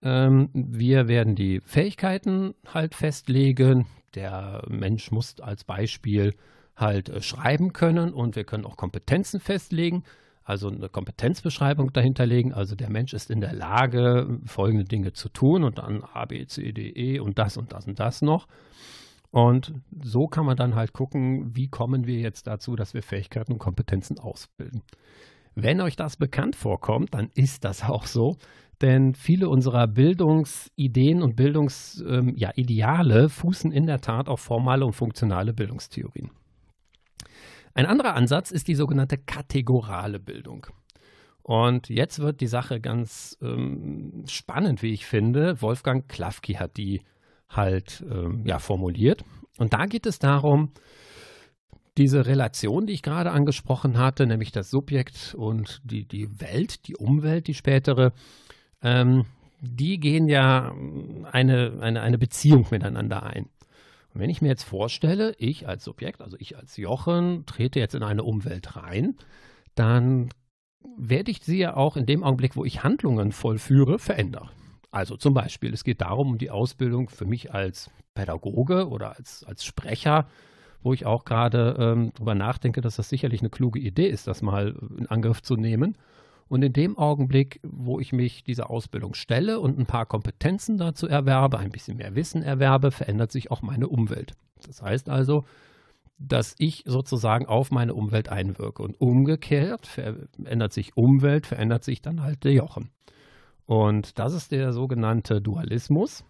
[0.03, 3.87] ähm, wir werden die Fähigkeiten halt festlegen.
[4.15, 6.35] Der Mensch muss als Beispiel
[6.77, 10.05] halt äh, schreiben können und wir können auch Kompetenzen festlegen,
[10.45, 12.53] also eine Kompetenzbeschreibung dahinterlegen.
[12.53, 16.47] Also der Mensch ist in der Lage, folgende Dinge zu tun und dann A, B,
[16.47, 18.49] C, D, E und das und das und das noch.
[19.31, 23.53] Und so kann man dann halt gucken, wie kommen wir jetzt dazu, dass wir Fähigkeiten
[23.53, 24.83] und Kompetenzen ausbilden.
[25.55, 28.37] Wenn euch das bekannt vorkommt, dann ist das auch so,
[28.83, 34.93] denn viele unserer Bildungsideen und Bildungsideale ähm, ja, fußen in der Tat auf formale und
[34.93, 36.31] funktionale Bildungstheorien.
[37.75, 40.67] Ein anderer Ansatz ist die sogenannte kategorale Bildung.
[41.43, 45.61] Und jetzt wird die Sache ganz ähm, spannend, wie ich finde.
[45.61, 47.03] Wolfgang Klafki hat die
[47.49, 49.25] halt ähm, ja, formuliert.
[49.59, 50.73] Und da geht es darum,
[51.99, 56.97] diese Relation, die ich gerade angesprochen hatte, nämlich das Subjekt und die, die Welt, die
[56.97, 58.13] Umwelt, die spätere,
[58.81, 59.27] ähm,
[59.61, 60.73] die gehen ja
[61.31, 63.49] eine, eine, eine Beziehung miteinander ein.
[64.13, 67.95] Und wenn ich mir jetzt vorstelle, ich als Subjekt, also ich als Jochen, trete jetzt
[67.95, 69.17] in eine Umwelt rein,
[69.75, 70.29] dann
[70.97, 74.51] werde ich sie ja auch in dem Augenblick, wo ich Handlungen vollführe, verändern.
[74.91, 79.43] Also zum Beispiel, es geht darum, um die Ausbildung für mich als Pädagoge oder als,
[79.45, 80.29] als Sprecher,
[80.83, 84.43] wo ich auch gerade ähm, darüber nachdenke, dass das sicherlich eine kluge Idee ist, das
[84.43, 85.97] mal in Angriff zu nehmen.
[86.53, 91.09] Und in dem Augenblick, wo ich mich dieser Ausbildung stelle und ein paar Kompetenzen dazu
[91.09, 94.35] erwerbe, ein bisschen mehr Wissen erwerbe, verändert sich auch meine Umwelt.
[94.67, 95.47] Das heißt also,
[96.19, 98.83] dass ich sozusagen auf meine Umwelt einwirke.
[98.83, 102.91] Und umgekehrt verändert sich Umwelt, verändert sich dann halt der Jochen.
[103.65, 106.23] Und das ist der sogenannte Dualismus.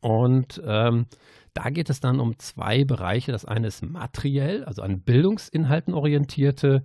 [0.00, 1.06] Und ähm,
[1.54, 3.30] da geht es dann um zwei Bereiche.
[3.30, 6.82] Das eine ist materiell, also an Bildungsinhalten orientierte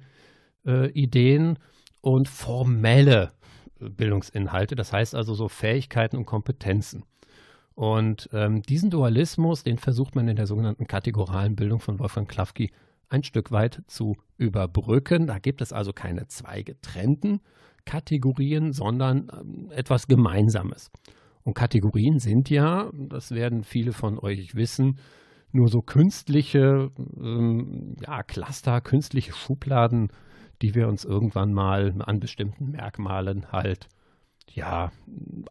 [0.63, 1.57] äh, Ideen
[2.05, 3.31] und formelle
[3.79, 7.03] Bildungsinhalte, das heißt also so Fähigkeiten und Kompetenzen.
[7.73, 12.71] Und ähm, diesen Dualismus, den versucht man in der sogenannten kategoralen Bildung von Wolfgang Klafki
[13.09, 15.25] ein Stück weit zu überbrücken.
[15.25, 17.41] Da gibt es also keine zwei getrennten
[17.85, 20.91] Kategorien, sondern ähm, etwas Gemeinsames.
[21.41, 24.99] Und Kategorien sind ja, das werden viele von euch wissen,
[25.51, 30.11] nur so künstliche ähm, ja, Cluster, künstliche Schubladen,
[30.61, 33.87] die wir uns irgendwann mal an bestimmten Merkmalen halt
[34.51, 34.91] ja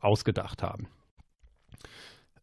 [0.00, 0.88] ausgedacht haben.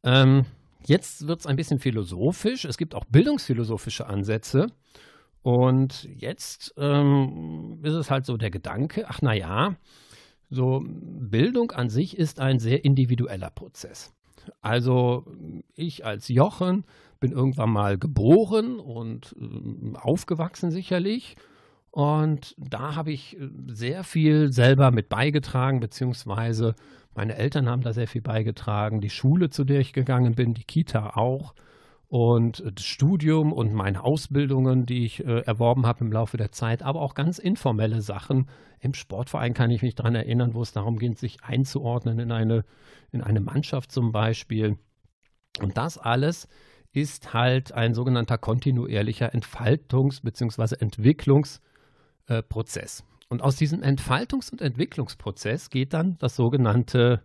[0.04, 0.46] Ähm,
[0.86, 2.66] jetzt wird es ein bisschen philosophisch.
[2.66, 4.68] Es gibt auch bildungsphilosophische Ansätze.
[5.44, 9.76] Und jetzt ähm, ist es halt so der Gedanke, ach na ja,
[10.50, 14.14] so Bildung an sich ist ein sehr individueller Prozess.
[14.62, 15.26] Also
[15.76, 16.84] ich als Jochen
[17.20, 21.36] bin irgendwann mal geboren und äh, aufgewachsen sicherlich.
[21.92, 26.76] Und da habe ich äh, sehr viel selber mit beigetragen, beziehungsweise
[27.14, 30.64] meine Eltern haben da sehr viel beigetragen, die Schule, zu der ich gegangen bin, die
[30.64, 31.54] Kita auch
[32.08, 36.84] und das Studium und meine Ausbildungen, die ich äh, erworben habe im Laufe der Zeit,
[36.84, 38.50] aber auch ganz informelle Sachen.
[38.80, 42.66] Im Sportverein kann ich mich daran erinnern, wo es darum ging, sich einzuordnen in eine,
[43.12, 44.78] in eine Mannschaft zum Beispiel.
[45.62, 46.50] Und das alles
[46.92, 50.76] ist halt ein sogenannter kontinuierlicher Entfaltungs- bzw.
[52.32, 53.04] Entwicklungsprozess.
[53.30, 57.22] Und aus diesem Entfaltungs- und Entwicklungsprozess geht dann das sogenannte,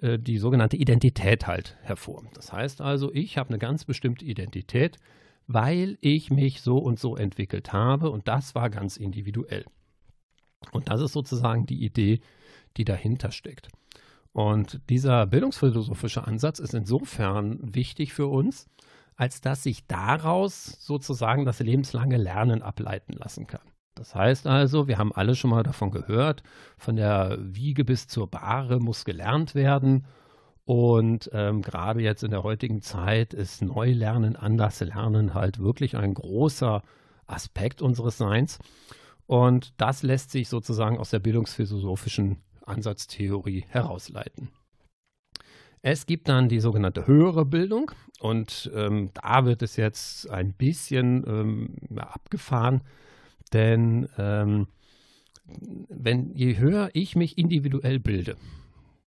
[0.00, 2.24] äh, die sogenannte Identität halt hervor.
[2.34, 4.98] Das heißt also, ich habe eine ganz bestimmte Identität,
[5.46, 9.64] weil ich mich so und so entwickelt habe und das war ganz individuell.
[10.72, 12.20] Und das ist sozusagen die Idee,
[12.76, 13.68] die dahinter steckt.
[14.32, 18.68] Und dieser bildungsphilosophische Ansatz ist insofern wichtig für uns,
[19.16, 23.62] als dass sich daraus sozusagen das lebenslange Lernen ableiten lassen kann.
[23.98, 26.42] Das heißt also, wir haben alle schon mal davon gehört,
[26.76, 30.06] von der Wiege bis zur Bahre muss gelernt werden.
[30.64, 36.14] Und ähm, gerade jetzt in der heutigen Zeit ist Neulernen, anders Lernen halt wirklich ein
[36.14, 36.82] großer
[37.26, 38.58] Aspekt unseres Seins.
[39.26, 44.50] Und das lässt sich sozusagen aus der bildungsphilosophischen Ansatztheorie herausleiten.
[45.82, 51.24] Es gibt dann die sogenannte höhere Bildung und ähm, da wird es jetzt ein bisschen
[51.26, 52.82] ähm, abgefahren.
[53.50, 54.66] Denn ähm,
[55.88, 58.36] wenn je höher ich mich individuell bilde,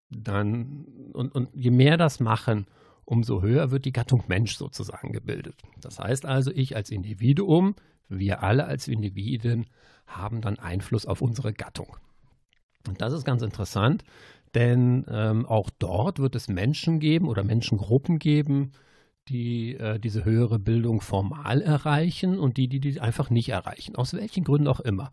[0.09, 2.65] dann und, und je mehr das machen,
[3.05, 5.55] umso höher wird die Gattung Mensch sozusagen gebildet.
[5.79, 7.75] Das heißt also, ich als Individuum,
[8.09, 9.67] wir alle als Individuen
[10.05, 11.97] haben dann Einfluss auf unsere Gattung.
[12.87, 14.03] Und das ist ganz interessant,
[14.53, 18.71] denn ähm, auch dort wird es Menschen geben oder Menschengruppen geben,
[19.29, 23.95] die äh, diese höhere Bildung formal erreichen und die, die die einfach nicht erreichen.
[23.95, 25.11] Aus welchen Gründen auch immer.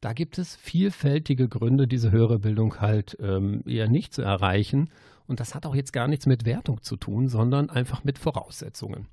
[0.00, 4.88] Da gibt es vielfältige Gründe, diese höhere Bildung halt ähm, eher nicht zu erreichen.
[5.26, 9.06] Und das hat auch jetzt gar nichts mit Wertung zu tun, sondern einfach mit Voraussetzungen.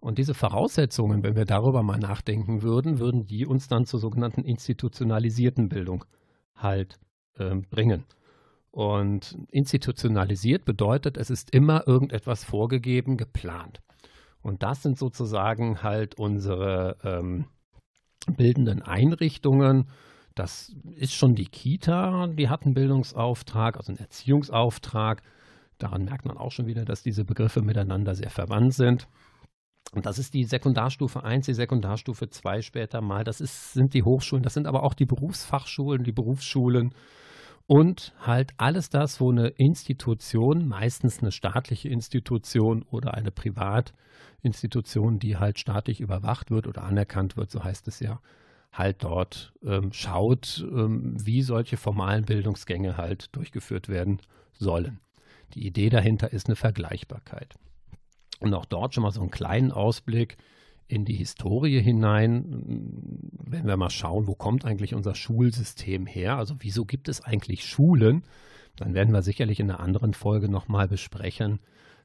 [0.00, 4.44] Und diese Voraussetzungen, wenn wir darüber mal nachdenken würden, würden die uns dann zur sogenannten
[4.44, 6.04] institutionalisierten Bildung
[6.54, 7.00] halt
[7.36, 8.04] äh, bringen.
[8.70, 13.80] Und institutionalisiert bedeutet, es ist immer irgendetwas vorgegeben, geplant.
[14.42, 17.46] Und das sind sozusagen halt unsere ähm,
[18.36, 19.88] bildenden Einrichtungen.
[20.34, 25.22] das ist schon die Kita, die hat einen Bildungsauftrag, also einen Erziehungsauftrag.
[25.78, 29.08] Daran merkt man auch schon wieder, dass diese Begriffe miteinander sehr verwandt sind.
[29.92, 33.24] Und das ist die Sekundarstufe 1, die Sekundarstufe 2 später mal.
[33.24, 36.94] Das ist, sind die Hochschulen, das sind aber auch die Berufsfachschulen, die Berufsschulen
[37.68, 45.36] und halt alles das, wo eine Institution, meistens eine staatliche Institution oder eine Privatinstitution, die
[45.36, 48.20] halt staatlich überwacht wird oder anerkannt wird, so heißt es ja,
[48.72, 54.22] halt dort ähm, schaut, ähm, wie solche formalen Bildungsgänge halt durchgeführt werden
[54.54, 55.00] sollen.
[55.52, 57.54] Die Idee dahinter ist eine Vergleichbarkeit.
[58.40, 60.38] Und auch dort schon mal so einen kleinen Ausblick
[60.88, 62.44] in die Historie hinein,
[63.44, 66.36] wenn wir mal schauen, wo kommt eigentlich unser Schulsystem her?
[66.36, 68.24] Also wieso gibt es eigentlich Schulen?
[68.76, 71.60] Dann werden wir sicherlich in einer anderen Folge nochmal besprechen,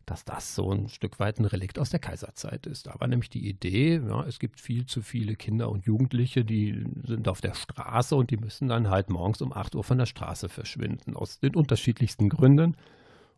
[0.05, 2.87] dass das so ein Stück weit ein Relikt aus der Kaiserzeit ist.
[2.87, 6.85] Da war nämlich die Idee, ja, es gibt viel zu viele Kinder und Jugendliche, die
[7.05, 10.05] sind auf der Straße und die müssen dann halt morgens um 8 Uhr von der
[10.05, 12.75] Straße verschwinden, aus den unterschiedlichsten Gründen.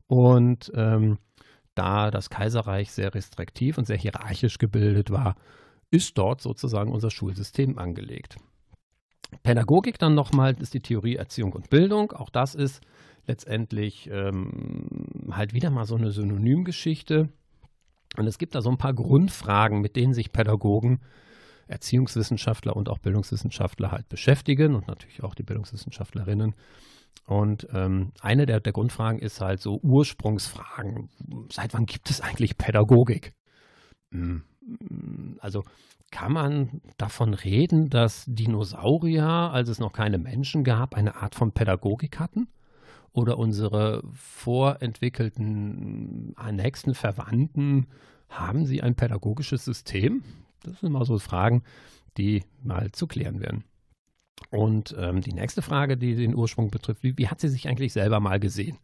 [0.07, 1.19] Und ähm,
[1.75, 5.35] da das Kaiserreich sehr restriktiv und sehr hierarchisch gebildet war,
[5.91, 8.37] ist dort sozusagen unser Schulsystem angelegt.
[9.43, 12.11] Pädagogik dann nochmal ist die Theorie Erziehung und Bildung.
[12.11, 12.81] Auch das ist
[13.27, 17.29] letztendlich ähm, halt wieder mal so eine Synonymgeschichte.
[18.17, 21.01] Und es gibt da so ein paar Grundfragen, mit denen sich Pädagogen,
[21.67, 26.53] Erziehungswissenschaftler und auch Bildungswissenschaftler halt beschäftigen und natürlich auch die Bildungswissenschaftlerinnen.
[27.25, 31.09] Und ähm, eine der, der Grundfragen ist halt so Ursprungsfragen.
[31.51, 33.33] Seit wann gibt es eigentlich Pädagogik?
[34.11, 34.43] Hm,
[35.39, 35.63] also
[36.11, 41.51] kann man davon reden, dass Dinosaurier, als es noch keine Menschen gab, eine Art von
[41.51, 42.47] Pädagogik hatten?
[43.11, 47.87] Oder unsere vorentwickelten nächsten Verwandten,
[48.29, 50.23] haben sie ein pädagogisches System?
[50.63, 51.63] Das sind mal so Fragen,
[52.17, 53.63] die mal zu klären werden.
[54.51, 57.93] Und ähm, die nächste Frage, die den Ursprung betrifft, wie, wie, hat sie sich eigentlich
[57.93, 58.77] selber mal gesehen?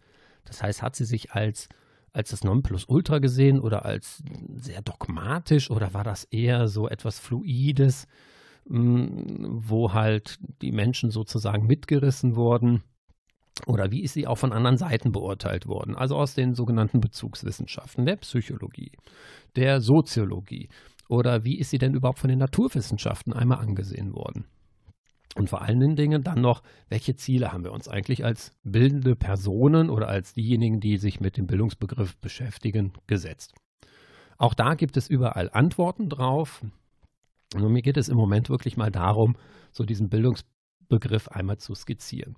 [0.46, 1.70] Das heißt, hat sie sich als,
[2.14, 4.24] als das Nonplusultra gesehen oder als
[4.56, 8.08] sehr dogmatisch oder war das eher so etwas Fluides,
[8.66, 12.84] mh, hm, wo halt die Menschen sozusagen mitgerissen wurden?
[13.68, 15.96] Oder wie ist sie auch von anderen Seiten beurteilt worden?
[15.96, 18.92] Also aus den sogenannten Bezugswissenschaften, der Psychologie,
[19.56, 20.70] der Soziologie.
[21.10, 24.46] Oder wie ist sie denn überhaupt von den Naturwissenschaften einmal angesehen worden?
[25.36, 29.90] Und vor allen Dingen dann noch, welche Ziele haben wir uns eigentlich als bildende Personen
[29.90, 33.54] oder als diejenigen, die sich mit dem Bildungsbegriff beschäftigen, gesetzt?
[34.38, 36.62] Auch da gibt es überall Antworten drauf.
[37.56, 39.36] Und mir geht es im Moment wirklich mal darum,
[39.72, 42.36] so diesen Bildungsbegriff einmal zu skizzieren.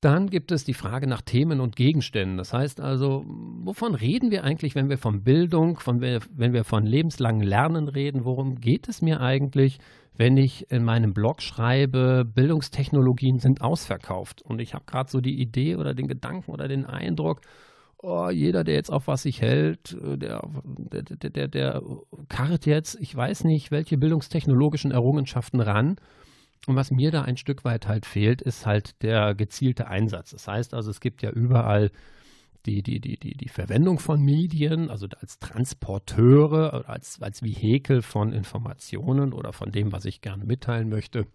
[0.00, 2.38] Dann gibt es die Frage nach Themen und Gegenständen.
[2.38, 6.86] Das heißt also, wovon reden wir eigentlich, wenn wir von Bildung, von, wenn wir von
[6.86, 8.24] lebenslangen Lernen reden?
[8.24, 9.78] Worum geht es mir eigentlich,
[10.18, 14.42] wenn ich in meinem Blog schreibe, Bildungstechnologien sind ausverkauft?
[14.42, 17.40] Und ich habe gerade so die Idee oder den Gedanken oder den Eindruck,
[17.98, 20.42] oh, jeder, der jetzt auf was sich hält, der,
[20.92, 21.82] der, der, der, der
[22.28, 25.96] karrt jetzt, ich weiß nicht, welche bildungstechnologischen Errungenschaften ran
[26.66, 30.30] und was mir da ein Stück weit halt fehlt, ist halt der gezielte Einsatz.
[30.30, 31.90] Das heißt also, es gibt ja überall
[32.68, 38.32] die, die, die, die, die Verwendung von Medien, also als Transporteure als, als Vehikel von
[38.32, 41.26] Informationen oder von dem, was ich gerne mitteilen möchte.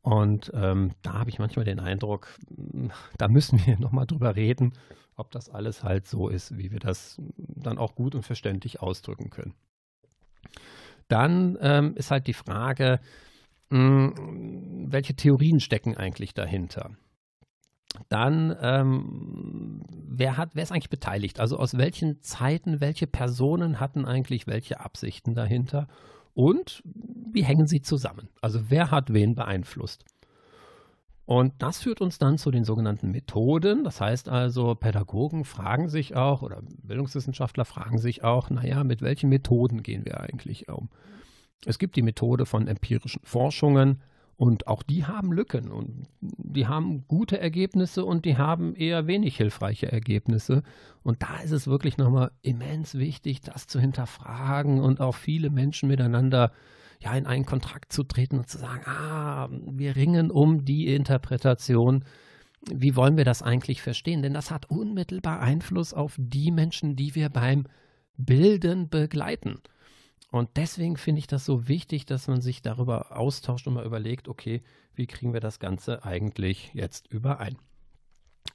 [0.00, 2.38] Und ähm, da habe ich manchmal den Eindruck,
[3.18, 4.72] da müssen wir nochmal drüber reden,
[5.14, 9.28] ob das alles halt so ist, wie wir das dann auch gut und verständlich ausdrücken
[9.28, 9.54] können.
[11.08, 13.00] Dann ähm, ist halt die Frage,
[13.70, 16.92] hm, welche Theorien stecken eigentlich dahinter?
[18.08, 21.40] Dann, ähm, wer hat, wer ist eigentlich beteiligt?
[21.40, 25.88] Also aus welchen Zeiten, welche Personen hatten eigentlich welche Absichten dahinter?
[26.34, 28.28] Und wie hängen sie zusammen?
[28.40, 30.04] Also wer hat wen beeinflusst?
[31.28, 33.84] Und das führt uns dann zu den sogenannten Methoden.
[33.84, 39.28] Das heißt also, Pädagogen fragen sich auch oder Bildungswissenschaftler fragen sich auch, naja, mit welchen
[39.28, 40.88] Methoden gehen wir eigentlich um?
[41.66, 44.00] Es gibt die Methode von empirischen Forschungen
[44.38, 49.36] und auch die haben Lücken und die haben gute Ergebnisse und die haben eher wenig
[49.36, 50.62] hilfreiche Ergebnisse.
[51.02, 55.88] Und da ist es wirklich nochmal immens wichtig, das zu hinterfragen und auch viele Menschen
[55.88, 56.52] miteinander
[57.00, 62.04] ja in einen Kontakt zu treten und zu sagen, ah, wir ringen um die Interpretation.
[62.72, 64.22] Wie wollen wir das eigentlich verstehen?
[64.22, 67.66] Denn das hat unmittelbar Einfluss auf die Menschen, die wir beim
[68.16, 69.58] Bilden begleiten.
[70.30, 74.28] Und deswegen finde ich das so wichtig, dass man sich darüber austauscht und mal überlegt,
[74.28, 74.62] okay,
[74.94, 77.56] wie kriegen wir das Ganze eigentlich jetzt überein?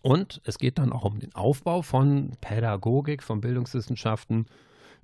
[0.01, 4.45] Und es geht dann auch um den Aufbau von Pädagogik, von Bildungswissenschaften.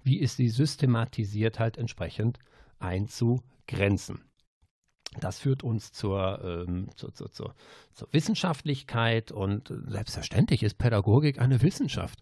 [0.04, 2.40] Wie ist sie systematisiert halt entsprechend
[2.80, 4.26] einzugrenzen?
[5.20, 7.56] Das führt uns zur, ähm, zur, zur, zur,
[7.94, 12.20] zur Wissenschaftlichkeit und selbstverständlich ist Pädagogik eine Wissenschaft.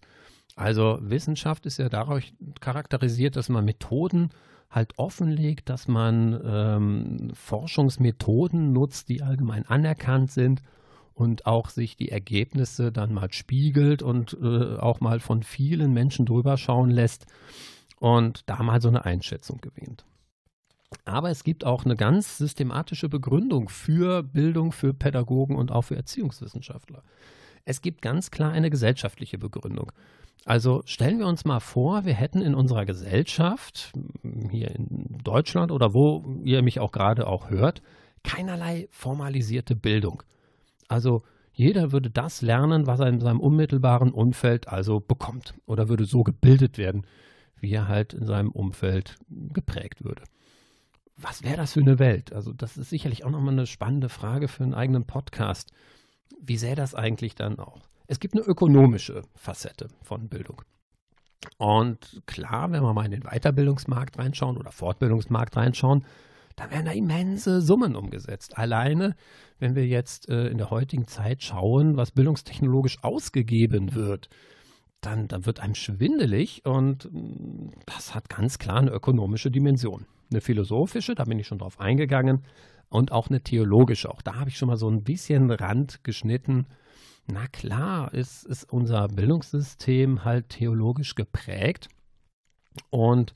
[0.57, 4.31] Also Wissenschaft ist ja dadurch charakterisiert, dass man Methoden
[4.71, 10.63] halt offenlegt, dass man ähm, Forschungsmethoden nutzt, die allgemein anerkannt sind
[11.13, 16.25] und auch sich die Ergebnisse dann mal spiegelt und äh, auch mal von vielen Menschen
[16.25, 17.27] drüber schauen lässt
[17.99, 20.05] und da mal so eine Einschätzung gewinnt.
[21.05, 25.95] Aber es gibt auch eine ganz systematische Begründung für Bildung, für Pädagogen und auch für
[25.95, 27.03] Erziehungswissenschaftler.
[27.67, 29.91] Es gibt ganz klar eine gesellschaftliche Begründung.
[30.45, 33.91] Also stellen wir uns mal vor, wir hätten in unserer Gesellschaft,
[34.49, 37.81] hier in Deutschland oder wo ihr mich auch gerade auch hört,
[38.23, 40.23] keinerlei formalisierte Bildung.
[40.87, 46.05] Also jeder würde das lernen, was er in seinem unmittelbaren Umfeld also bekommt oder würde
[46.05, 47.05] so gebildet werden,
[47.59, 50.23] wie er halt in seinem Umfeld geprägt würde.
[51.17, 52.31] Was wäre das für eine Welt?
[52.31, 55.73] Also das ist sicherlich auch nochmal eine spannende Frage für einen eigenen Podcast.
[56.41, 57.81] Wie sähe das eigentlich dann auch?
[58.07, 60.61] Es gibt eine ökonomische Facette von Bildung.
[61.57, 66.05] Und klar, wenn wir mal in den Weiterbildungsmarkt reinschauen oder Fortbildungsmarkt reinschauen,
[66.55, 68.57] da werden da immense Summen umgesetzt.
[68.57, 69.15] Alleine,
[69.59, 74.29] wenn wir jetzt äh, in der heutigen Zeit schauen, was bildungstechnologisch ausgegeben wird,
[75.01, 80.07] dann, dann wird einem schwindelig und mm, das hat ganz klar eine ökonomische Dimension.
[80.31, 82.43] Eine philosophische, da bin ich schon drauf eingegangen,
[82.89, 84.09] und auch eine theologische.
[84.09, 86.67] Auch da habe ich schon mal so ein bisschen Rand geschnitten.
[87.27, 91.89] Na klar, ist, ist unser Bildungssystem halt theologisch geprägt.
[92.89, 93.33] Und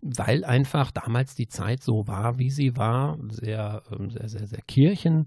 [0.00, 4.62] weil einfach damals die Zeit so war, wie sie war, sehr, ähm, sehr, sehr, sehr
[4.66, 5.26] Kirchen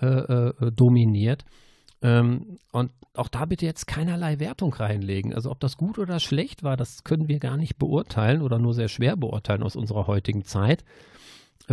[0.00, 1.44] äh, äh, dominiert.
[2.02, 5.34] Ähm, und auch da bitte jetzt keinerlei Wertung reinlegen.
[5.34, 8.74] Also ob das gut oder schlecht war, das können wir gar nicht beurteilen oder nur
[8.74, 10.84] sehr schwer beurteilen aus unserer heutigen Zeit.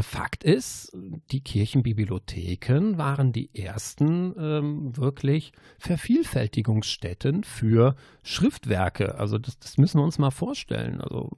[0.04, 0.92] Fakt ist,
[1.32, 9.18] die Kirchenbibliotheken waren die ersten ähm, wirklich Vervielfältigungsstätten für Schriftwerke.
[9.18, 11.02] Also das, das, müssen wir uns mal vorstellen.
[11.02, 11.32] Also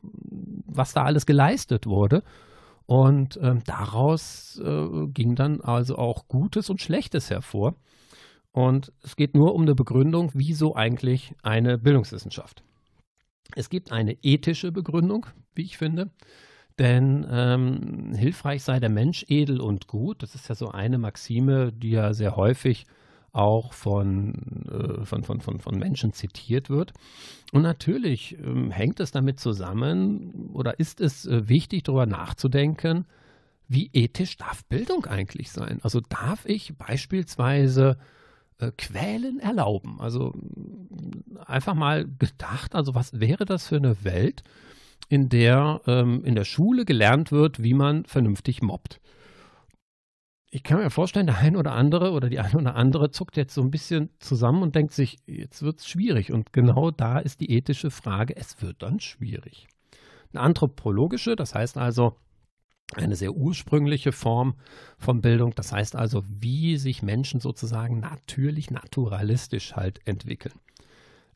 [0.66, 2.24] was da alles geleistet wurde.
[2.86, 7.76] Und ähm, daraus äh, ging dann also auch Gutes und Schlechtes hervor.
[8.52, 12.64] Und es geht nur um eine Begründung, wieso eigentlich eine Bildungswissenschaft.
[13.56, 16.10] Es gibt eine ethische Begründung, wie ich finde.
[16.80, 20.22] Denn ähm, hilfreich sei der Mensch edel und gut.
[20.22, 22.86] Das ist ja so eine Maxime, die ja sehr häufig
[23.32, 24.34] auch von,
[24.70, 26.94] äh, von, von, von, von Menschen zitiert wird.
[27.52, 33.06] Und natürlich ähm, hängt es damit zusammen oder ist es äh, wichtig, darüber nachzudenken,
[33.68, 35.80] wie ethisch darf Bildung eigentlich sein?
[35.84, 37.98] Also darf ich beispielsweise
[38.60, 40.00] äh, Quälen erlauben?
[40.00, 40.34] Also
[41.46, 44.44] einfach mal gedacht, also was wäre das für eine Welt,
[45.10, 49.00] in der ähm, in der Schule gelernt wird, wie man vernünftig mobbt.
[50.50, 53.54] Ich kann mir vorstellen, der ein oder andere oder die eine oder andere zuckt jetzt
[53.54, 56.32] so ein bisschen zusammen und denkt sich, jetzt wird es schwierig.
[56.32, 59.68] Und genau da ist die ethische Frage, es wird dann schwierig.
[60.32, 62.16] Eine anthropologische, das heißt also
[62.96, 64.56] eine sehr ursprüngliche Form
[64.98, 70.56] von Bildung, das heißt also, wie sich Menschen sozusagen natürlich, naturalistisch halt entwickeln.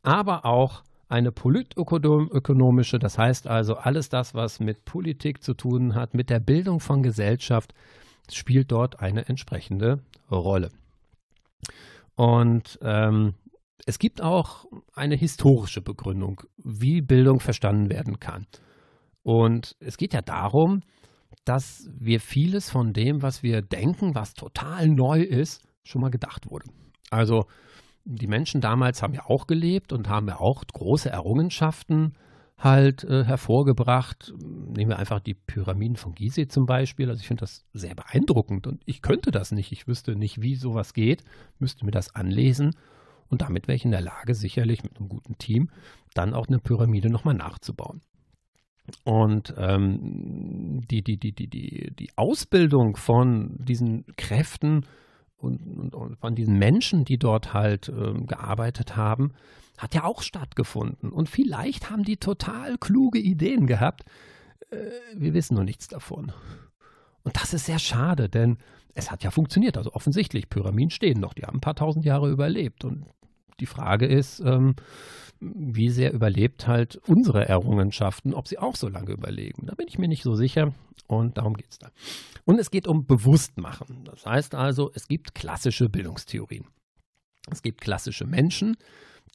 [0.01, 6.13] Aber auch eine politökonomische, das heißt also alles das, was mit Politik zu tun hat,
[6.13, 7.73] mit der Bildung von Gesellschaft,
[8.31, 9.99] spielt dort eine entsprechende
[10.31, 10.69] Rolle.
[12.15, 13.33] Und ähm,
[13.85, 18.47] es gibt auch eine historische Begründung, wie Bildung verstanden werden kann.
[19.23, 20.81] Und es geht ja darum,
[21.45, 26.49] dass wir vieles von dem, was wir denken, was total neu ist, schon mal gedacht
[26.49, 26.69] wurde.
[27.09, 27.47] Also
[28.05, 32.13] die Menschen damals haben ja auch gelebt und haben ja auch große Errungenschaften
[32.57, 34.33] halt äh, hervorgebracht.
[34.37, 37.09] Nehmen wir einfach die Pyramiden von Gizeh zum Beispiel.
[37.09, 39.71] Also ich finde das sehr beeindruckend und ich könnte das nicht.
[39.71, 41.23] Ich wüsste nicht, wie sowas geht,
[41.59, 42.75] müsste mir das anlesen
[43.31, 45.69] und damit wäre ich in der Lage, sicherlich mit einem guten Team
[46.13, 48.01] dann auch eine Pyramide nochmal nachzubauen.
[49.05, 54.85] Und ähm, die, die, die, die, die, die Ausbildung von diesen Kräften
[55.41, 59.33] und, und, von diesen Menschen, die dort halt äh, gearbeitet haben,
[59.77, 61.09] hat ja auch stattgefunden.
[61.11, 64.03] Und vielleicht haben die total kluge Ideen gehabt.
[64.69, 64.77] Äh,
[65.15, 66.31] wir wissen noch nichts davon.
[67.23, 68.57] Und das ist sehr schade, denn
[68.93, 69.77] es hat ja funktioniert.
[69.77, 71.33] Also offensichtlich, Pyramiden stehen noch.
[71.33, 72.83] Die haben ein paar tausend Jahre überlebt.
[72.83, 73.05] Und
[73.61, 74.75] die Frage ist, ähm,
[75.39, 79.65] wie sehr überlebt halt unsere Errungenschaften, ob sie auch so lange überleben.
[79.65, 80.73] Da bin ich mir nicht so sicher
[81.07, 81.89] und darum geht es da.
[82.45, 84.03] Und es geht um Bewusstmachen.
[84.05, 86.65] Das heißt also, es gibt klassische Bildungstheorien.
[87.49, 88.77] Es gibt klassische Menschen,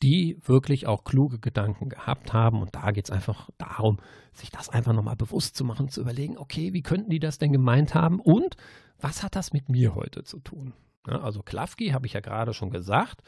[0.02, 2.60] die wirklich auch kluge Gedanken gehabt haben.
[2.62, 3.98] Und da geht es einfach darum,
[4.32, 7.52] sich das einfach nochmal bewusst zu machen, zu überlegen, okay, wie könnten die das denn
[7.52, 8.20] gemeint haben?
[8.20, 8.56] Und
[9.00, 10.72] was hat das mit mir heute zu tun?
[11.04, 13.22] Also Klafki habe ich ja gerade schon gesagt,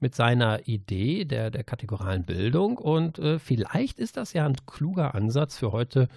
[0.00, 2.78] mit seiner Idee der, der kategoralen Bildung.
[2.78, 6.08] Und äh, vielleicht ist das ja ein kluger Ansatz für heute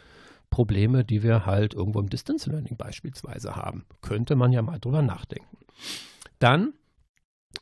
[0.50, 3.86] Probleme, die wir halt irgendwo im Distance Learning beispielsweise haben.
[4.02, 5.58] Könnte man ja mal drüber nachdenken.
[6.40, 6.74] Dann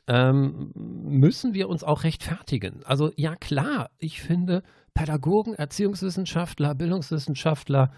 [0.08, 2.82] ähm, müssen wir uns auch rechtfertigen.
[2.86, 4.64] Also ja klar, ich finde,
[4.94, 7.92] Pädagogen, Erziehungswissenschaftler, Bildungswissenschaftler,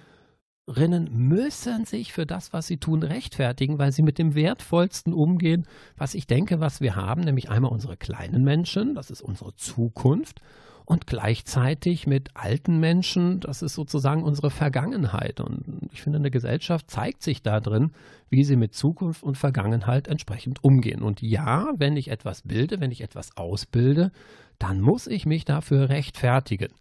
[0.68, 5.66] Rinnen müssen sich für das, was sie tun, rechtfertigen, weil sie mit dem Wertvollsten umgehen,
[5.98, 10.42] was ich denke, was wir haben, nämlich einmal unsere kleinen Menschen, das ist unsere Zukunft,
[10.86, 15.40] und gleichzeitig mit alten Menschen, das ist sozusagen unsere Vergangenheit.
[15.40, 17.92] Und ich finde, eine Gesellschaft zeigt sich da drin,
[18.30, 21.02] wie sie mit Zukunft und Vergangenheit entsprechend umgehen.
[21.02, 24.12] Und ja, wenn ich etwas bilde, wenn ich etwas ausbilde,
[24.60, 26.74] dann muss ich mich dafür rechtfertigen.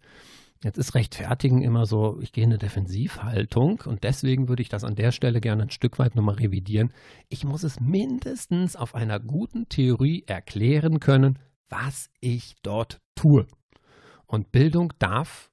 [0.64, 4.84] Jetzt ist Rechtfertigen immer so, ich gehe in eine Defensivhaltung und deswegen würde ich das
[4.84, 6.92] an der Stelle gerne ein Stück weit nochmal revidieren.
[7.28, 13.46] Ich muss es mindestens auf einer guten Theorie erklären können, was ich dort tue.
[14.26, 15.50] Und Bildung darf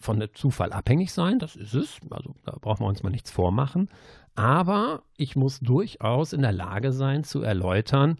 [0.00, 3.30] von der Zufall abhängig sein, das ist es, also da brauchen wir uns mal nichts
[3.30, 3.88] vormachen.
[4.34, 8.16] Aber ich muss durchaus in der Lage sein zu erläutern,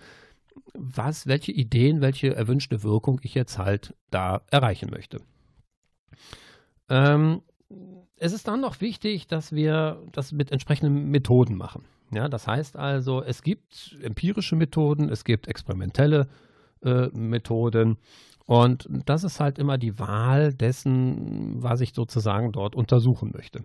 [0.74, 5.22] was, welche Ideen, welche erwünschte Wirkung ich jetzt halt da erreichen möchte.
[6.88, 7.42] Ähm,
[8.16, 11.84] es ist dann noch wichtig, dass wir das mit entsprechenden Methoden machen.
[12.12, 16.28] Ja, das heißt also, es gibt empirische Methoden, es gibt experimentelle
[16.82, 17.98] äh, Methoden
[18.46, 23.64] und das ist halt immer die Wahl dessen, was ich sozusagen dort untersuchen möchte.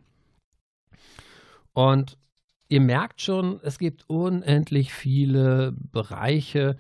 [1.73, 2.19] Und
[2.69, 6.77] ihr merkt schon, es gibt unendlich viele Bereiche,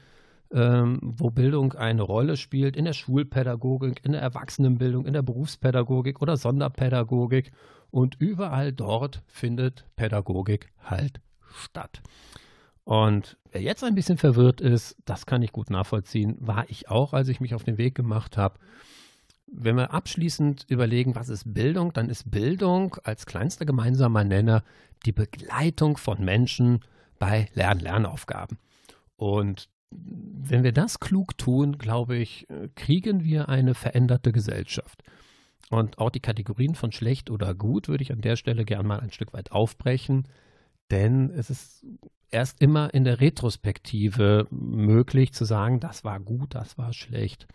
[0.55, 6.21] ähm, wo Bildung eine Rolle spielt, in der Schulpädagogik, in der Erwachsenenbildung, in der Berufspädagogik
[6.21, 7.51] oder Sonderpädagogik.
[7.91, 11.19] Und überall dort findet Pädagogik halt
[11.53, 12.01] statt.
[12.85, 17.11] Und wer jetzt ein bisschen verwirrt ist, das kann ich gut nachvollziehen, war ich auch,
[17.11, 18.57] als ich mich auf den Weg gemacht habe.
[19.47, 24.63] Wenn wir abschließend überlegen, was ist Bildung, dann ist Bildung als kleinster gemeinsamer Nenner
[25.05, 26.79] die Begleitung von Menschen
[27.19, 28.57] bei Lern-Lernaufgaben.
[29.17, 35.03] Und wenn wir das klug tun, glaube ich, kriegen wir eine veränderte Gesellschaft.
[35.69, 38.99] Und auch die Kategorien von schlecht oder gut würde ich an der Stelle gerne mal
[38.99, 40.27] ein Stück weit aufbrechen,
[40.91, 41.85] denn es ist
[42.29, 47.47] erst immer in der Retrospektive möglich zu sagen, das war gut, das war schlecht.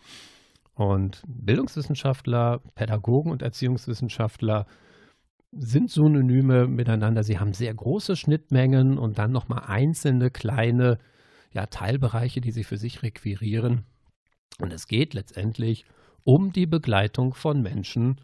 [0.73, 4.65] Und Bildungswissenschaftler, Pädagogen und Erziehungswissenschaftler
[5.51, 7.23] sind Synonyme miteinander.
[7.23, 10.97] Sie haben sehr große Schnittmengen und dann nochmal einzelne kleine
[11.53, 13.85] ja, Teilbereiche, die sie für sich requirieren.
[14.59, 15.85] Und es geht letztendlich
[16.23, 18.21] um die Begleitung von Menschen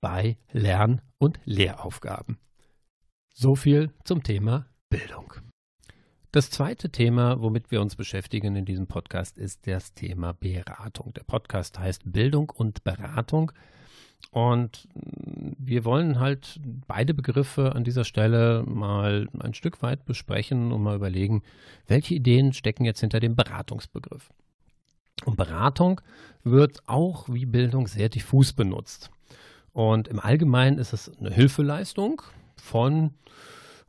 [0.00, 2.38] bei Lern- und Lehraufgaben.
[3.34, 5.34] So viel zum Thema Bildung.
[6.32, 11.12] Das zweite Thema, womit wir uns beschäftigen in diesem Podcast, ist das Thema Beratung.
[11.14, 13.50] Der Podcast heißt Bildung und Beratung.
[14.30, 20.82] Und wir wollen halt beide Begriffe an dieser Stelle mal ein Stück weit besprechen und
[20.82, 21.42] mal überlegen,
[21.88, 24.30] welche Ideen stecken jetzt hinter dem Beratungsbegriff.
[25.24, 26.00] Und Beratung
[26.44, 29.10] wird auch wie Bildung sehr diffus benutzt.
[29.72, 32.22] Und im Allgemeinen ist es eine Hilfeleistung
[32.56, 33.14] von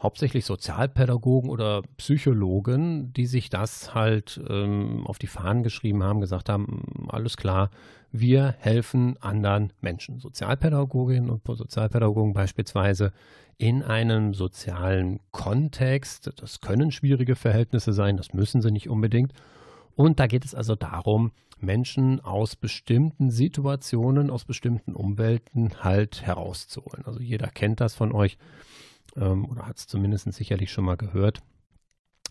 [0.01, 6.49] hauptsächlich Sozialpädagogen oder Psychologen, die sich das halt ähm, auf die Fahnen geschrieben haben, gesagt
[6.49, 7.69] haben, alles klar,
[8.11, 10.19] wir helfen anderen Menschen.
[10.19, 13.13] Sozialpädagoginnen und Sozialpädagogen beispielsweise
[13.57, 16.31] in einem sozialen Kontext.
[16.37, 19.33] Das können schwierige Verhältnisse sein, das müssen sie nicht unbedingt.
[19.95, 27.05] Und da geht es also darum, Menschen aus bestimmten Situationen, aus bestimmten Umwelten halt herauszuholen.
[27.05, 28.37] Also jeder kennt das von euch
[29.15, 31.41] ähm, oder hat es zumindest sicherlich schon mal gehört,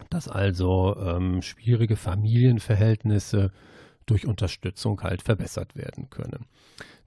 [0.08, 3.52] dass also ähm, schwierige Familienverhältnisse
[4.10, 6.46] durch Unterstützung halt verbessert werden können.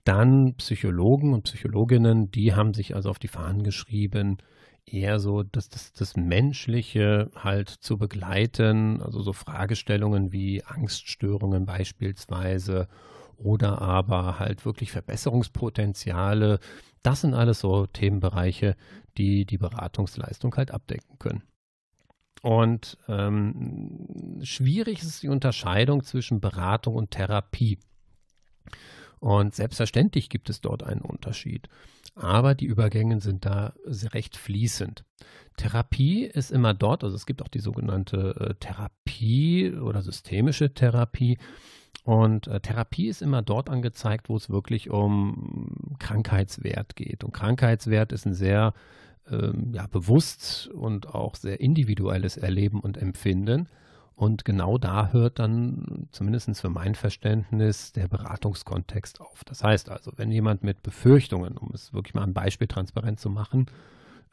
[0.03, 4.37] Dann Psychologen und Psychologinnen, die haben sich also auf die Fahnen geschrieben,
[4.85, 12.87] eher so das, das, das Menschliche halt zu begleiten, also so Fragestellungen wie Angststörungen beispielsweise
[13.37, 16.59] oder aber halt wirklich Verbesserungspotenziale.
[17.01, 18.75] Das sind alles so Themenbereiche,
[19.17, 21.43] die die Beratungsleistung halt abdecken können.
[22.43, 27.79] Und ähm, schwierig ist die Unterscheidung zwischen Beratung und Therapie.
[29.21, 31.69] Und selbstverständlich gibt es dort einen Unterschied.
[32.15, 33.71] Aber die Übergänge sind da
[34.13, 35.05] recht fließend.
[35.55, 41.37] Therapie ist immer dort, also es gibt auch die sogenannte äh, Therapie oder systemische Therapie.
[42.03, 47.23] Und äh, Therapie ist immer dort angezeigt, wo es wirklich um Krankheitswert geht.
[47.23, 48.73] Und Krankheitswert ist ein sehr
[49.29, 53.67] ähm, ja, bewusst und auch sehr individuelles Erleben und Empfinden.
[54.15, 59.43] Und genau da hört dann, zumindest für mein Verständnis, der Beratungskontext auf.
[59.43, 63.29] Das heißt also, wenn jemand mit Befürchtungen, um es wirklich mal ein Beispiel transparent zu
[63.29, 63.65] machen,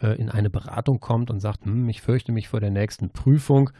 [0.01, 3.71] äh, in eine Beratung kommt und sagt, hm, ich fürchte mich vor der nächsten Prüfung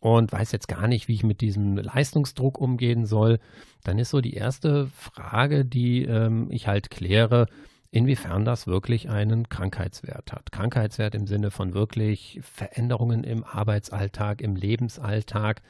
[0.00, 3.38] und weiß jetzt gar nicht, wie ich mit diesem Leistungsdruck umgehen soll,
[3.84, 7.46] dann ist so die erste Frage, die ähm, ich halt kläre,
[7.90, 10.52] inwiefern das wirklich einen Krankheitswert hat.
[10.52, 15.62] Krankheitswert im Sinne von wirklich Veränderungen im Arbeitsalltag, im Lebensalltag,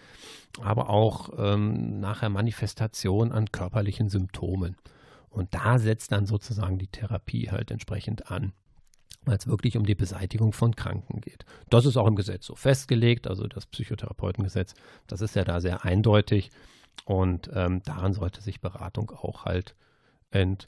[0.60, 4.76] aber auch ähm, nachher Manifestation an körperlichen Symptomen.
[5.30, 8.52] Und da setzt dann sozusagen die Therapie halt entsprechend an
[9.24, 11.44] weil es wirklich um die Beseitigung von Kranken geht.
[11.68, 14.74] Das ist auch im Gesetz so festgelegt, also das Psychotherapeutengesetz,
[15.06, 16.50] das ist ja da sehr eindeutig
[17.04, 19.74] und ähm, daran sollte sich Beratung auch halt
[20.30, 20.66] ent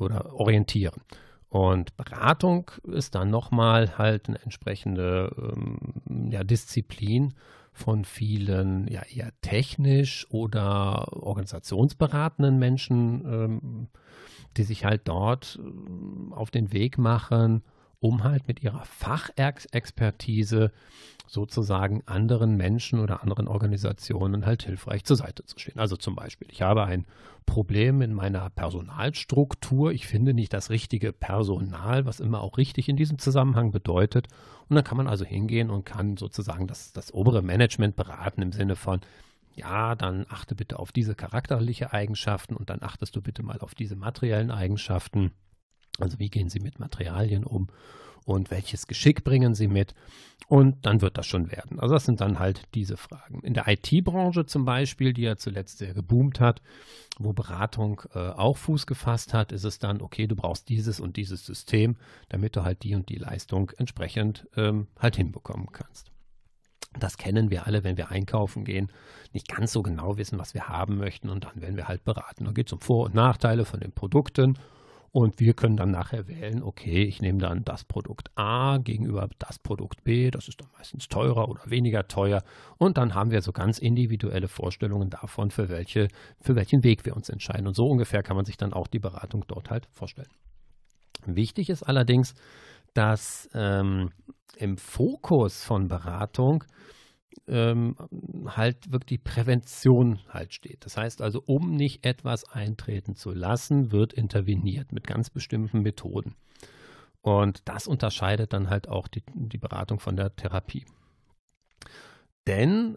[0.00, 1.00] oder orientieren.
[1.48, 7.34] Und Beratung ist dann nochmal halt eine entsprechende ähm, ja, Disziplin
[7.72, 13.88] von vielen ja eher technisch oder organisationsberatenden Menschen, ähm,
[14.56, 17.62] die sich halt dort äh, auf den Weg machen,
[17.98, 20.70] um halt mit ihrer Fachexpertise
[21.30, 25.78] sozusagen anderen Menschen oder anderen Organisationen halt hilfreich zur Seite zu stehen.
[25.78, 27.06] Also zum Beispiel, ich habe ein
[27.46, 29.92] Problem in meiner Personalstruktur.
[29.92, 34.26] Ich finde nicht das richtige Personal, was immer auch richtig in diesem Zusammenhang bedeutet.
[34.68, 38.50] Und dann kann man also hingehen und kann sozusagen das, das obere Management beraten im
[38.50, 39.00] Sinne von,
[39.54, 43.76] ja, dann achte bitte auf diese charakterliche Eigenschaften und dann achtest du bitte mal auf
[43.76, 45.30] diese materiellen Eigenschaften.
[46.00, 47.68] Also wie gehen Sie mit Materialien um
[48.30, 49.94] und welches Geschick bringen Sie mit?
[50.48, 51.78] Und dann wird das schon werden.
[51.78, 53.40] Also das sind dann halt diese Fragen.
[53.40, 56.62] In der IT-Branche zum Beispiel, die ja zuletzt sehr geboomt hat,
[57.18, 61.16] wo Beratung äh, auch Fuß gefasst hat, ist es dann, okay, du brauchst dieses und
[61.16, 61.96] dieses System,
[62.28, 66.10] damit du halt die und die Leistung entsprechend ähm, halt hinbekommen kannst.
[66.98, 68.90] Das kennen wir alle, wenn wir einkaufen gehen,
[69.32, 72.46] nicht ganz so genau wissen, was wir haben möchten und dann werden wir halt beraten.
[72.46, 74.58] Da geht es um Vor- und Nachteile von den Produkten
[75.12, 79.58] und wir können dann nachher wählen, okay, ich nehme dann das Produkt A gegenüber das
[79.58, 82.44] Produkt B, das ist dann meistens teurer oder weniger teuer.
[82.78, 86.08] Und dann haben wir so ganz individuelle Vorstellungen davon, für, welche,
[86.40, 87.66] für welchen Weg wir uns entscheiden.
[87.66, 90.30] Und so ungefähr kann man sich dann auch die Beratung dort halt vorstellen.
[91.26, 92.34] Wichtig ist allerdings,
[92.94, 94.10] dass ähm,
[94.56, 96.64] im Fokus von Beratung
[97.46, 97.96] ähm,
[98.46, 100.84] halt wirklich Prävention halt steht.
[100.84, 106.34] Das heißt also, um nicht etwas eintreten zu lassen, wird interveniert mit ganz bestimmten Methoden.
[107.22, 110.86] Und das unterscheidet dann halt auch die, die Beratung von der Therapie.
[112.46, 112.96] Denn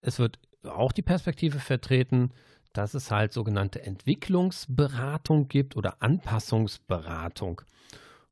[0.00, 2.32] es wird auch die Perspektive vertreten,
[2.72, 7.62] dass es halt sogenannte Entwicklungsberatung gibt oder Anpassungsberatung.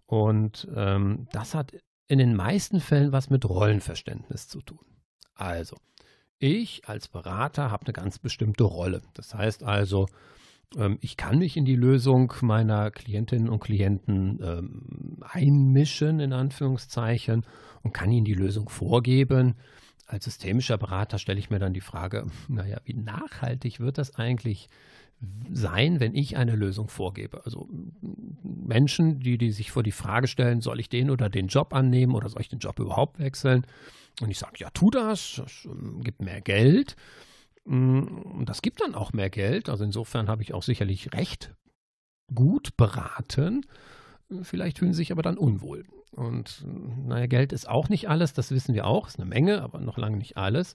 [0.06, 1.72] Und ähm, das hat
[2.08, 4.95] in den meisten Fällen was mit Rollenverständnis zu tun.
[5.36, 5.76] Also,
[6.38, 9.02] ich als Berater habe eine ganz bestimmte Rolle.
[9.14, 10.06] Das heißt also,
[10.76, 17.44] ähm, ich kann mich in die Lösung meiner Klientinnen und Klienten ähm, einmischen, in Anführungszeichen,
[17.82, 19.54] und kann ihnen die Lösung vorgeben.
[20.06, 24.68] Als systemischer Berater stelle ich mir dann die Frage, naja, wie nachhaltig wird das eigentlich
[25.50, 27.42] sein, wenn ich eine Lösung vorgebe?
[27.46, 27.68] Also
[28.42, 32.14] Menschen, die, die sich vor die Frage stellen, soll ich den oder den Job annehmen
[32.14, 33.66] oder soll ich den Job überhaupt wechseln?
[34.20, 36.96] Und ich sage, ja, tu das, das ähm, gibt mehr Geld.
[37.64, 39.68] Mm, und das gibt dann auch mehr Geld.
[39.68, 41.54] Also insofern habe ich auch sicherlich recht
[42.34, 43.66] gut beraten.
[44.42, 45.84] Vielleicht fühlen sie sich aber dann unwohl.
[46.12, 49.80] Und naja, Geld ist auch nicht alles, das wissen wir auch, ist eine Menge, aber
[49.80, 50.74] noch lange nicht alles.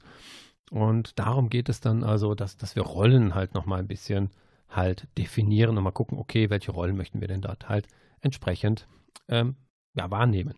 [0.70, 4.30] Und darum geht es dann also, dass, dass wir Rollen halt nochmal ein bisschen
[4.70, 7.88] halt definieren und mal gucken, okay, welche Rollen möchten wir denn dort halt
[8.22, 8.88] entsprechend
[9.28, 9.56] ähm,
[9.96, 10.56] ja, wahrnehmen.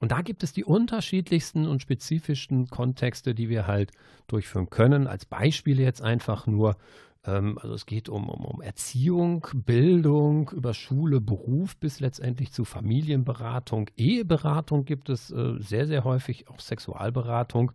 [0.00, 3.90] Und da gibt es die unterschiedlichsten und spezifischsten Kontexte, die wir halt
[4.28, 5.06] durchführen können.
[5.06, 6.76] Als Beispiele jetzt einfach nur,
[7.24, 12.64] ähm, also es geht um, um, um Erziehung, Bildung, über Schule, Beruf bis letztendlich zu
[12.64, 17.72] Familienberatung, Eheberatung gibt es äh, sehr, sehr häufig, auch Sexualberatung.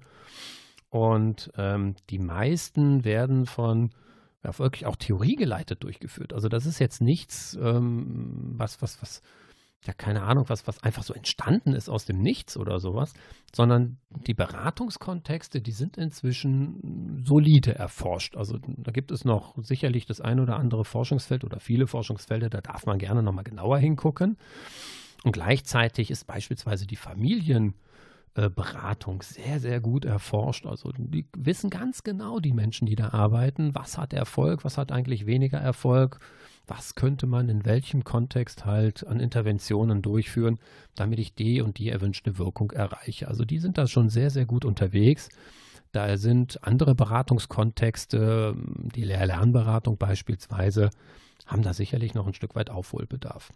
[0.89, 3.89] Und ähm, die meisten werden von
[4.43, 6.33] ja, wirklich auch theoriegeleitet durchgeführt.
[6.33, 9.21] Also das ist jetzt nichts, ähm, was, was, was
[9.85, 13.13] ja, keine Ahnung, was, was einfach so entstanden ist aus dem Nichts oder sowas,
[13.53, 18.37] sondern die Beratungskontexte, die sind inzwischen solide erforscht.
[18.37, 22.61] Also da gibt es noch sicherlich das ein oder andere Forschungsfeld oder viele Forschungsfelder, da
[22.61, 24.37] darf man gerne nochmal genauer hingucken.
[25.23, 30.65] Und gleichzeitig ist beispielsweise die Familienberatung sehr, sehr gut erforscht.
[30.65, 34.93] Also die wissen ganz genau, die Menschen, die da arbeiten, was hat Erfolg, was hat
[34.93, 36.21] eigentlich weniger Erfolg
[36.65, 40.59] was könnte man in welchem Kontext halt an Interventionen durchführen,
[40.95, 43.27] damit ich die und die erwünschte Wirkung erreiche.
[43.27, 45.29] Also die sind da schon sehr, sehr gut unterwegs.
[45.91, 48.55] Da sind andere Beratungskontexte,
[48.95, 50.89] die Lehr-Lernberatung beispielsweise,
[51.45, 53.51] haben da sicherlich noch ein Stück weit Aufholbedarf.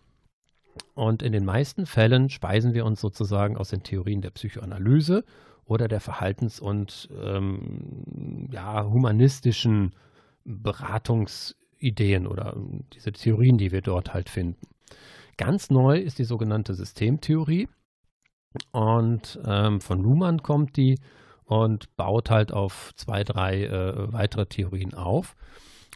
[0.93, 5.24] Und in den meisten Fällen speisen wir uns sozusagen aus den Theorien der Psychoanalyse
[5.66, 9.95] oder der Verhaltens- und ähm, ja, humanistischen
[11.78, 12.55] Beratungsideen oder
[12.93, 14.67] diese Theorien, die wir dort halt finden.
[15.38, 17.67] Ganz neu ist die sogenannte Systemtheorie
[18.71, 20.99] und ähm, von Luhmann kommt die
[21.45, 25.36] und baut halt auf zwei, drei äh, weitere Theorien auf.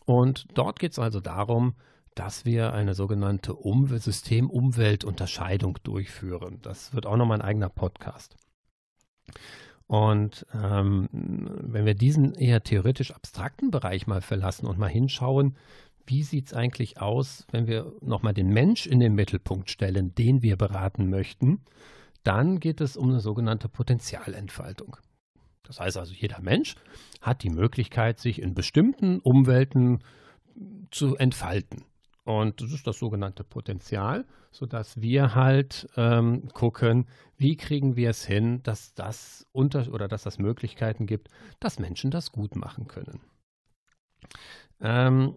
[0.05, 1.75] Und dort geht es also darum,
[2.15, 6.59] dass wir eine sogenannte um System-Umwelt-Unterscheidung durchführen.
[6.61, 8.36] Das wird auch nochmal ein eigener Podcast.
[9.92, 15.58] Und ähm, wenn wir diesen eher theoretisch abstrakten Bereich mal verlassen und mal hinschauen,
[16.06, 20.42] wie sieht es eigentlich aus, wenn wir nochmal den Mensch in den Mittelpunkt stellen, den
[20.42, 21.60] wir beraten möchten,
[22.24, 24.96] dann geht es um eine sogenannte Potenzialentfaltung.
[25.64, 26.76] Das heißt also, jeder Mensch
[27.20, 30.00] hat die Möglichkeit, sich in bestimmten Umwelten
[30.89, 31.84] zu entfalten.
[32.24, 37.07] Und das ist das sogenannte Potenzial, sodass wir halt ähm, gucken,
[37.38, 42.11] wie kriegen wir es hin, dass das unter oder dass das Möglichkeiten gibt, dass Menschen
[42.11, 43.22] das gut machen können.
[44.80, 45.36] Ähm,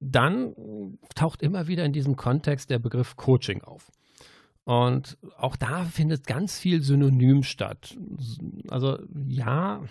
[0.00, 3.90] dann taucht immer wieder in diesem Kontext der Begriff Coaching auf.
[4.64, 7.96] Und auch da findet ganz viel Synonym statt.
[8.68, 9.84] Also ja,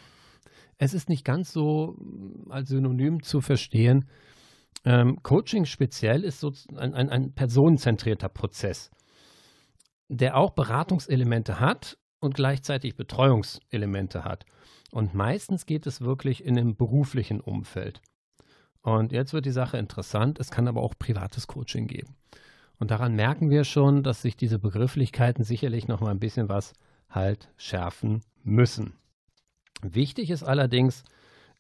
[0.78, 1.98] es ist nicht ganz so
[2.50, 4.06] als Synonym zu verstehen,
[4.84, 8.92] ähm, Coaching speziell ist so ein, ein, ein personenzentrierter Prozess,
[10.10, 14.46] der auch Beratungselemente hat und gleichzeitig Betreuungselemente hat.
[14.92, 18.02] Und meistens geht es wirklich in einem beruflichen Umfeld.
[18.82, 20.40] Und jetzt wird die Sache interessant.
[20.40, 22.16] Es kann aber auch privates Coaching geben.
[22.78, 26.74] Und daran merken wir schon, dass sich diese Begrifflichkeiten sicherlich noch mal ein bisschen was
[27.10, 28.94] halt schärfen müssen.
[29.82, 31.04] Wichtig ist allerdings,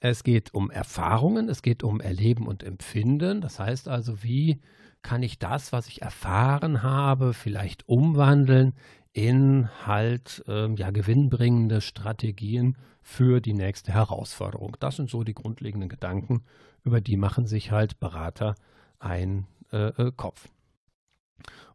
[0.09, 3.41] es geht um Erfahrungen, es geht um Erleben und Empfinden.
[3.41, 4.61] Das heißt also, wie
[5.01, 8.73] kann ich das, was ich erfahren habe, vielleicht umwandeln
[9.13, 14.77] in halt ähm, ja, gewinnbringende Strategien für die nächste Herausforderung.
[14.79, 16.43] Das sind so die grundlegenden Gedanken,
[16.83, 18.55] über die machen sich halt Berater
[18.99, 20.49] einen äh, äh, Kopf.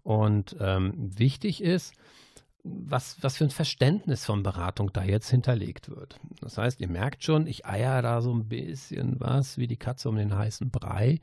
[0.03, 1.95] Und ähm, wichtig ist,
[2.63, 6.19] was, was für ein Verständnis von Beratung da jetzt hinterlegt wird.
[6.41, 10.09] Das heißt, ihr merkt schon, ich eier da so ein bisschen was wie die Katze
[10.09, 11.21] um den heißen Brei.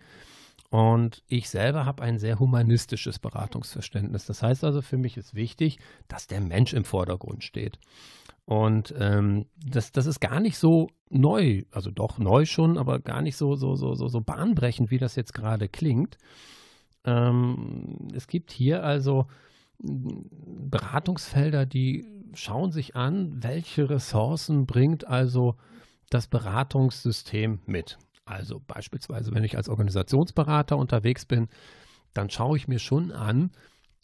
[0.70, 4.26] Und ich selber habe ein sehr humanistisches Beratungsverständnis.
[4.26, 7.80] Das heißt also, für mich ist wichtig, dass der Mensch im Vordergrund steht.
[8.46, 13.22] Und ähm, das, das ist gar nicht so neu, also doch neu schon, aber gar
[13.22, 16.18] nicht so, so, so, so, so bahnbrechend, wie das jetzt gerade klingt.
[17.06, 19.28] Ähm, es gibt hier also
[19.80, 25.56] Beratungsfelder, die schauen sich an, welche Ressourcen bringt also
[26.10, 27.98] das Beratungssystem mit.
[28.26, 31.48] Also beispielsweise, wenn ich als Organisationsberater unterwegs bin,
[32.14, 33.52] dann schaue ich mir schon an,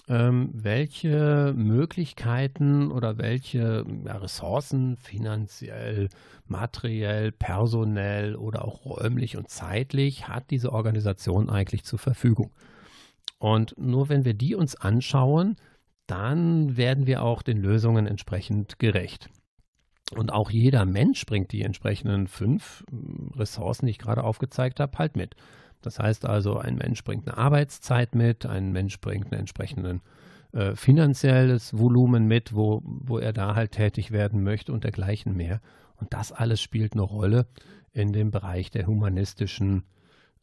[0.07, 6.09] ähm, welche Möglichkeiten oder welche Ressourcen finanziell,
[6.45, 12.51] materiell, personell oder auch räumlich und zeitlich hat diese Organisation eigentlich zur Verfügung.
[13.43, 15.57] Und nur wenn wir die uns anschauen,
[16.07, 19.29] dann werden wir auch den Lösungen entsprechend gerecht.
[20.15, 24.97] Und auch jeder Mensch bringt die entsprechenden fünf hm, Ressourcen, die ich gerade aufgezeigt habe,
[24.97, 25.35] halt mit.
[25.81, 29.99] Das heißt also, ein Mensch bringt eine Arbeitszeit mit, ein Mensch bringt ein entsprechendes
[30.53, 35.59] äh, finanzielles Volumen mit, wo, wo er da halt tätig werden möchte und dergleichen mehr.
[35.97, 37.45] Und das alles spielt eine Rolle
[37.91, 39.83] in dem Bereich der humanistischen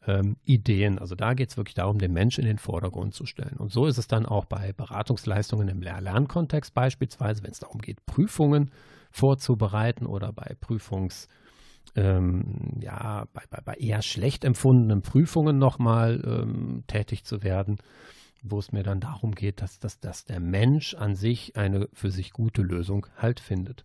[0.07, 0.99] ähm, Ideen.
[0.99, 3.57] Also da geht es wirklich darum, den Menschen in den Vordergrund zu stellen.
[3.57, 8.05] Und so ist es dann auch bei Beratungsleistungen im Lehr-Lernkontext beispielsweise, wenn es darum geht,
[8.05, 8.71] Prüfungen
[9.11, 11.27] vorzubereiten oder bei Prüfungs-
[11.95, 17.79] ähm, ja, bei, bei, bei, eher schlecht empfundenen Prüfungen nochmal ähm, tätig zu werden,
[18.43, 22.09] wo es mir dann darum geht, dass, dass, dass der Mensch an sich eine für
[22.09, 23.83] sich gute Lösung halt findet.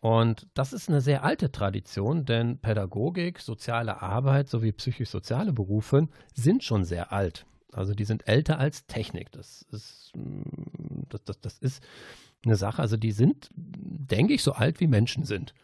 [0.00, 6.62] Und das ist eine sehr alte Tradition, denn Pädagogik, soziale Arbeit sowie psychisch-soziale Berufe sind
[6.62, 7.46] schon sehr alt.
[7.72, 9.32] Also die sind älter als Technik.
[9.32, 11.82] Das ist, mm, das, das, das ist
[12.44, 15.54] eine Sache, also die sind, denke ich, so alt wie Menschen sind.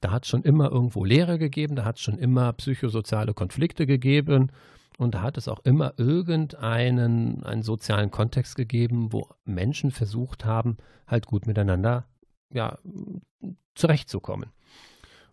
[0.00, 3.86] Da hat es schon immer irgendwo Lehre gegeben, da hat es schon immer psychosoziale Konflikte
[3.86, 4.50] gegeben
[4.98, 10.78] und da hat es auch immer irgendeinen einen sozialen Kontext gegeben, wo Menschen versucht haben,
[11.06, 12.06] halt gut miteinander
[12.52, 12.78] ja,
[13.74, 14.50] zurechtzukommen.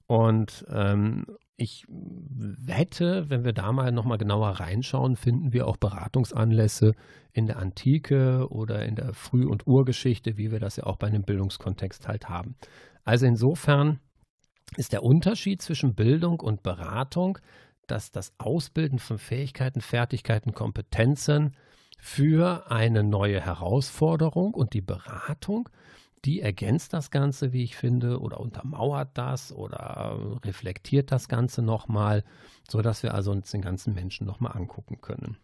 [0.07, 1.85] Und ähm, ich
[2.67, 6.95] hätte, wenn wir da mal nochmal genauer reinschauen, finden wir auch Beratungsanlässe
[7.33, 11.07] in der Antike oder in der Früh- und Urgeschichte, wie wir das ja auch bei
[11.07, 12.55] einem Bildungskontext halt haben.
[13.03, 13.99] Also insofern
[14.77, 17.39] ist der Unterschied zwischen Bildung und Beratung,
[17.87, 21.55] dass das Ausbilden von Fähigkeiten, Fertigkeiten, Kompetenzen
[21.97, 25.69] für eine neue Herausforderung und die Beratung
[26.25, 32.23] die ergänzt das Ganze, wie ich finde, oder untermauert das oder reflektiert das Ganze nochmal,
[32.69, 35.37] sodass wir also uns den ganzen Menschen nochmal angucken können.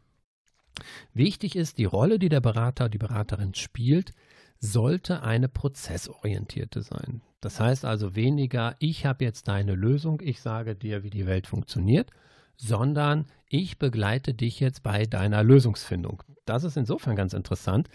[1.13, 4.11] Wichtig ist, die Rolle, die der Berater, die Beraterin spielt,
[4.59, 7.21] sollte eine prozessorientierte sein.
[7.39, 11.47] Das heißt also weniger, ich habe jetzt deine Lösung, ich sage dir, wie die Welt
[11.47, 12.09] funktioniert,
[12.57, 16.23] sondern ich begleite dich jetzt bei deiner Lösungsfindung.
[16.45, 17.89] Das ist insofern ganz interessant,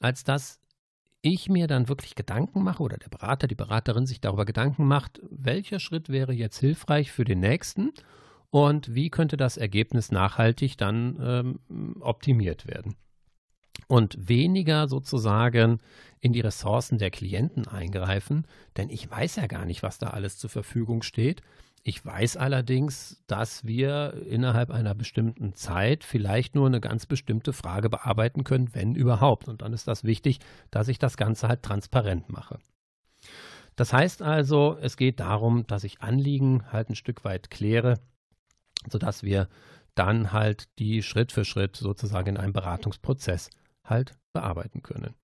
[0.00, 0.60] als dass
[1.22, 5.20] ich mir dann wirklich Gedanken mache oder der Berater, die Beraterin sich darüber Gedanken macht,
[5.30, 7.92] welcher Schritt wäre jetzt hilfreich für den nächsten
[8.50, 12.96] und wie könnte das Ergebnis nachhaltig dann ähm, optimiert werden.
[13.88, 15.78] Und weniger sozusagen
[16.20, 18.46] in die Ressourcen der Klienten eingreifen,
[18.76, 21.40] denn ich weiß ja gar nicht, was da alles zur Verfügung steht,
[21.84, 27.90] ich weiß allerdings, dass wir innerhalb einer bestimmten Zeit vielleicht nur eine ganz bestimmte Frage
[27.90, 29.48] bearbeiten können, wenn überhaupt.
[29.48, 30.38] Und dann ist das wichtig,
[30.70, 32.60] dass ich das Ganze halt transparent mache.
[33.74, 37.98] Das heißt also, es geht darum, dass ich Anliegen halt ein Stück weit kläre,
[38.88, 39.48] sodass wir
[39.96, 43.50] dann halt die Schritt für Schritt sozusagen in einem Beratungsprozess
[43.84, 45.14] halt bearbeiten können.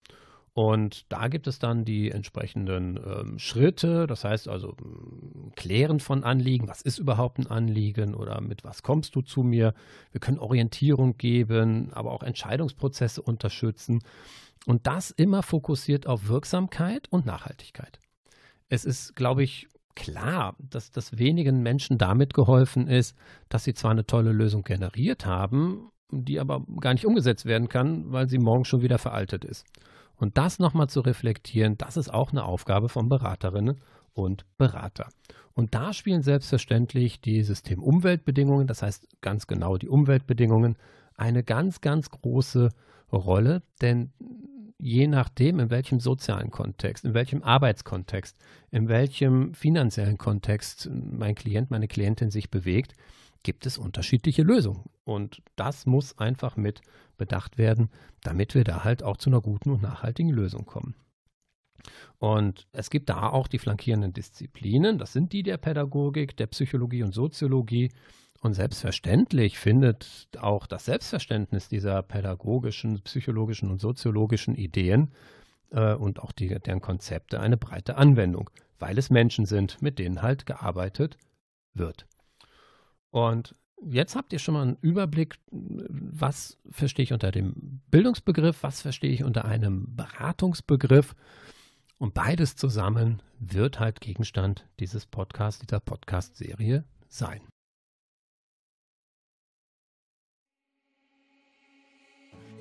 [0.58, 6.24] Und da gibt es dann die entsprechenden ähm, Schritte, das heißt also ähm, Klären von
[6.24, 9.72] Anliegen, was ist überhaupt ein Anliegen oder mit was kommst du zu mir.
[10.10, 14.00] Wir können Orientierung geben, aber auch Entscheidungsprozesse unterstützen.
[14.66, 18.00] Und das immer fokussiert auf Wirksamkeit und Nachhaltigkeit.
[18.68, 23.16] Es ist, glaube ich, klar, dass das wenigen Menschen damit geholfen ist,
[23.48, 28.10] dass sie zwar eine tolle Lösung generiert haben, die aber gar nicht umgesetzt werden kann,
[28.10, 29.64] weil sie morgen schon wieder veraltet ist.
[30.18, 33.80] Und das nochmal zu reflektieren, das ist auch eine Aufgabe von Beraterinnen
[34.12, 35.08] und Berater.
[35.54, 40.76] Und da spielen selbstverständlich die System-Umweltbedingungen, das heißt ganz genau die Umweltbedingungen,
[41.14, 42.70] eine ganz, ganz große
[43.12, 44.12] Rolle, denn
[44.78, 48.36] je nachdem, in welchem sozialen Kontext, in welchem Arbeitskontext,
[48.70, 52.94] in welchem finanziellen Kontext mein Klient, meine Klientin sich bewegt,
[53.42, 54.84] gibt es unterschiedliche Lösungen.
[55.04, 56.80] Und das muss einfach mit
[57.16, 57.90] bedacht werden,
[58.22, 60.94] damit wir da halt auch zu einer guten und nachhaltigen Lösung kommen.
[62.18, 67.02] Und es gibt da auch die flankierenden Disziplinen, das sind die der Pädagogik, der Psychologie
[67.02, 67.90] und Soziologie.
[68.40, 75.12] Und selbstverständlich findet auch das Selbstverständnis dieser pädagogischen, psychologischen und soziologischen Ideen
[75.70, 80.22] äh, und auch die, deren Konzepte eine breite Anwendung, weil es Menschen sind, mit denen
[80.22, 81.18] halt gearbeitet
[81.74, 82.06] wird.
[83.10, 88.82] Und jetzt habt ihr schon mal einen Überblick, was verstehe ich unter dem Bildungsbegriff, was
[88.82, 91.16] verstehe ich unter einem Beratungsbegriff.
[91.98, 97.40] Und beides zusammen wird halt Gegenstand dieses Podcasts, dieser Podcast-Serie sein.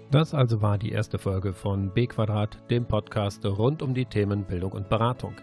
[0.09, 4.45] Das also war die erste Folge von B Quadrat, dem Podcast rund um die Themen
[4.45, 5.33] Bildung und Beratung.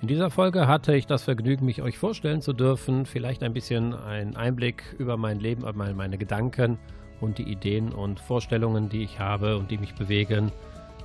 [0.00, 3.94] In dieser Folge hatte ich das Vergnügen, mich euch vorstellen zu dürfen, vielleicht ein bisschen
[3.94, 6.78] einen Einblick über mein Leben, über meine Gedanken
[7.20, 10.50] und die Ideen und Vorstellungen, die ich habe und die mich bewegen,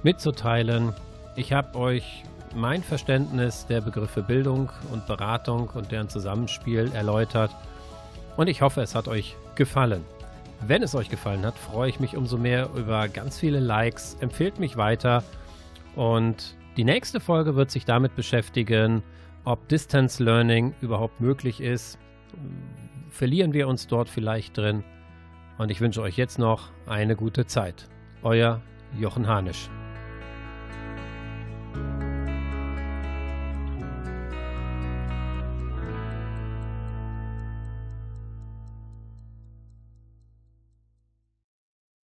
[0.04, 0.94] mitzuteilen.
[1.36, 2.24] Ich habe euch
[2.56, 7.52] mein Verständnis der Begriffe Bildung und Beratung und deren Zusammenspiel erläutert
[8.38, 10.06] und ich hoffe, es hat euch gefallen.
[10.66, 14.18] Wenn es euch gefallen hat, freue ich mich umso mehr über ganz viele Likes.
[14.20, 15.24] Empfehlt mich weiter
[15.96, 19.04] und die nächste Folge wird sich damit beschäftigen,
[19.46, 21.98] ob Distance Learning überhaupt möglich ist.
[23.10, 24.84] Verlieren wir uns dort vielleicht drin?
[25.58, 27.88] Und ich wünsche euch jetzt noch eine gute Zeit.
[28.22, 28.62] Euer
[29.00, 29.70] Jochen Hanisch.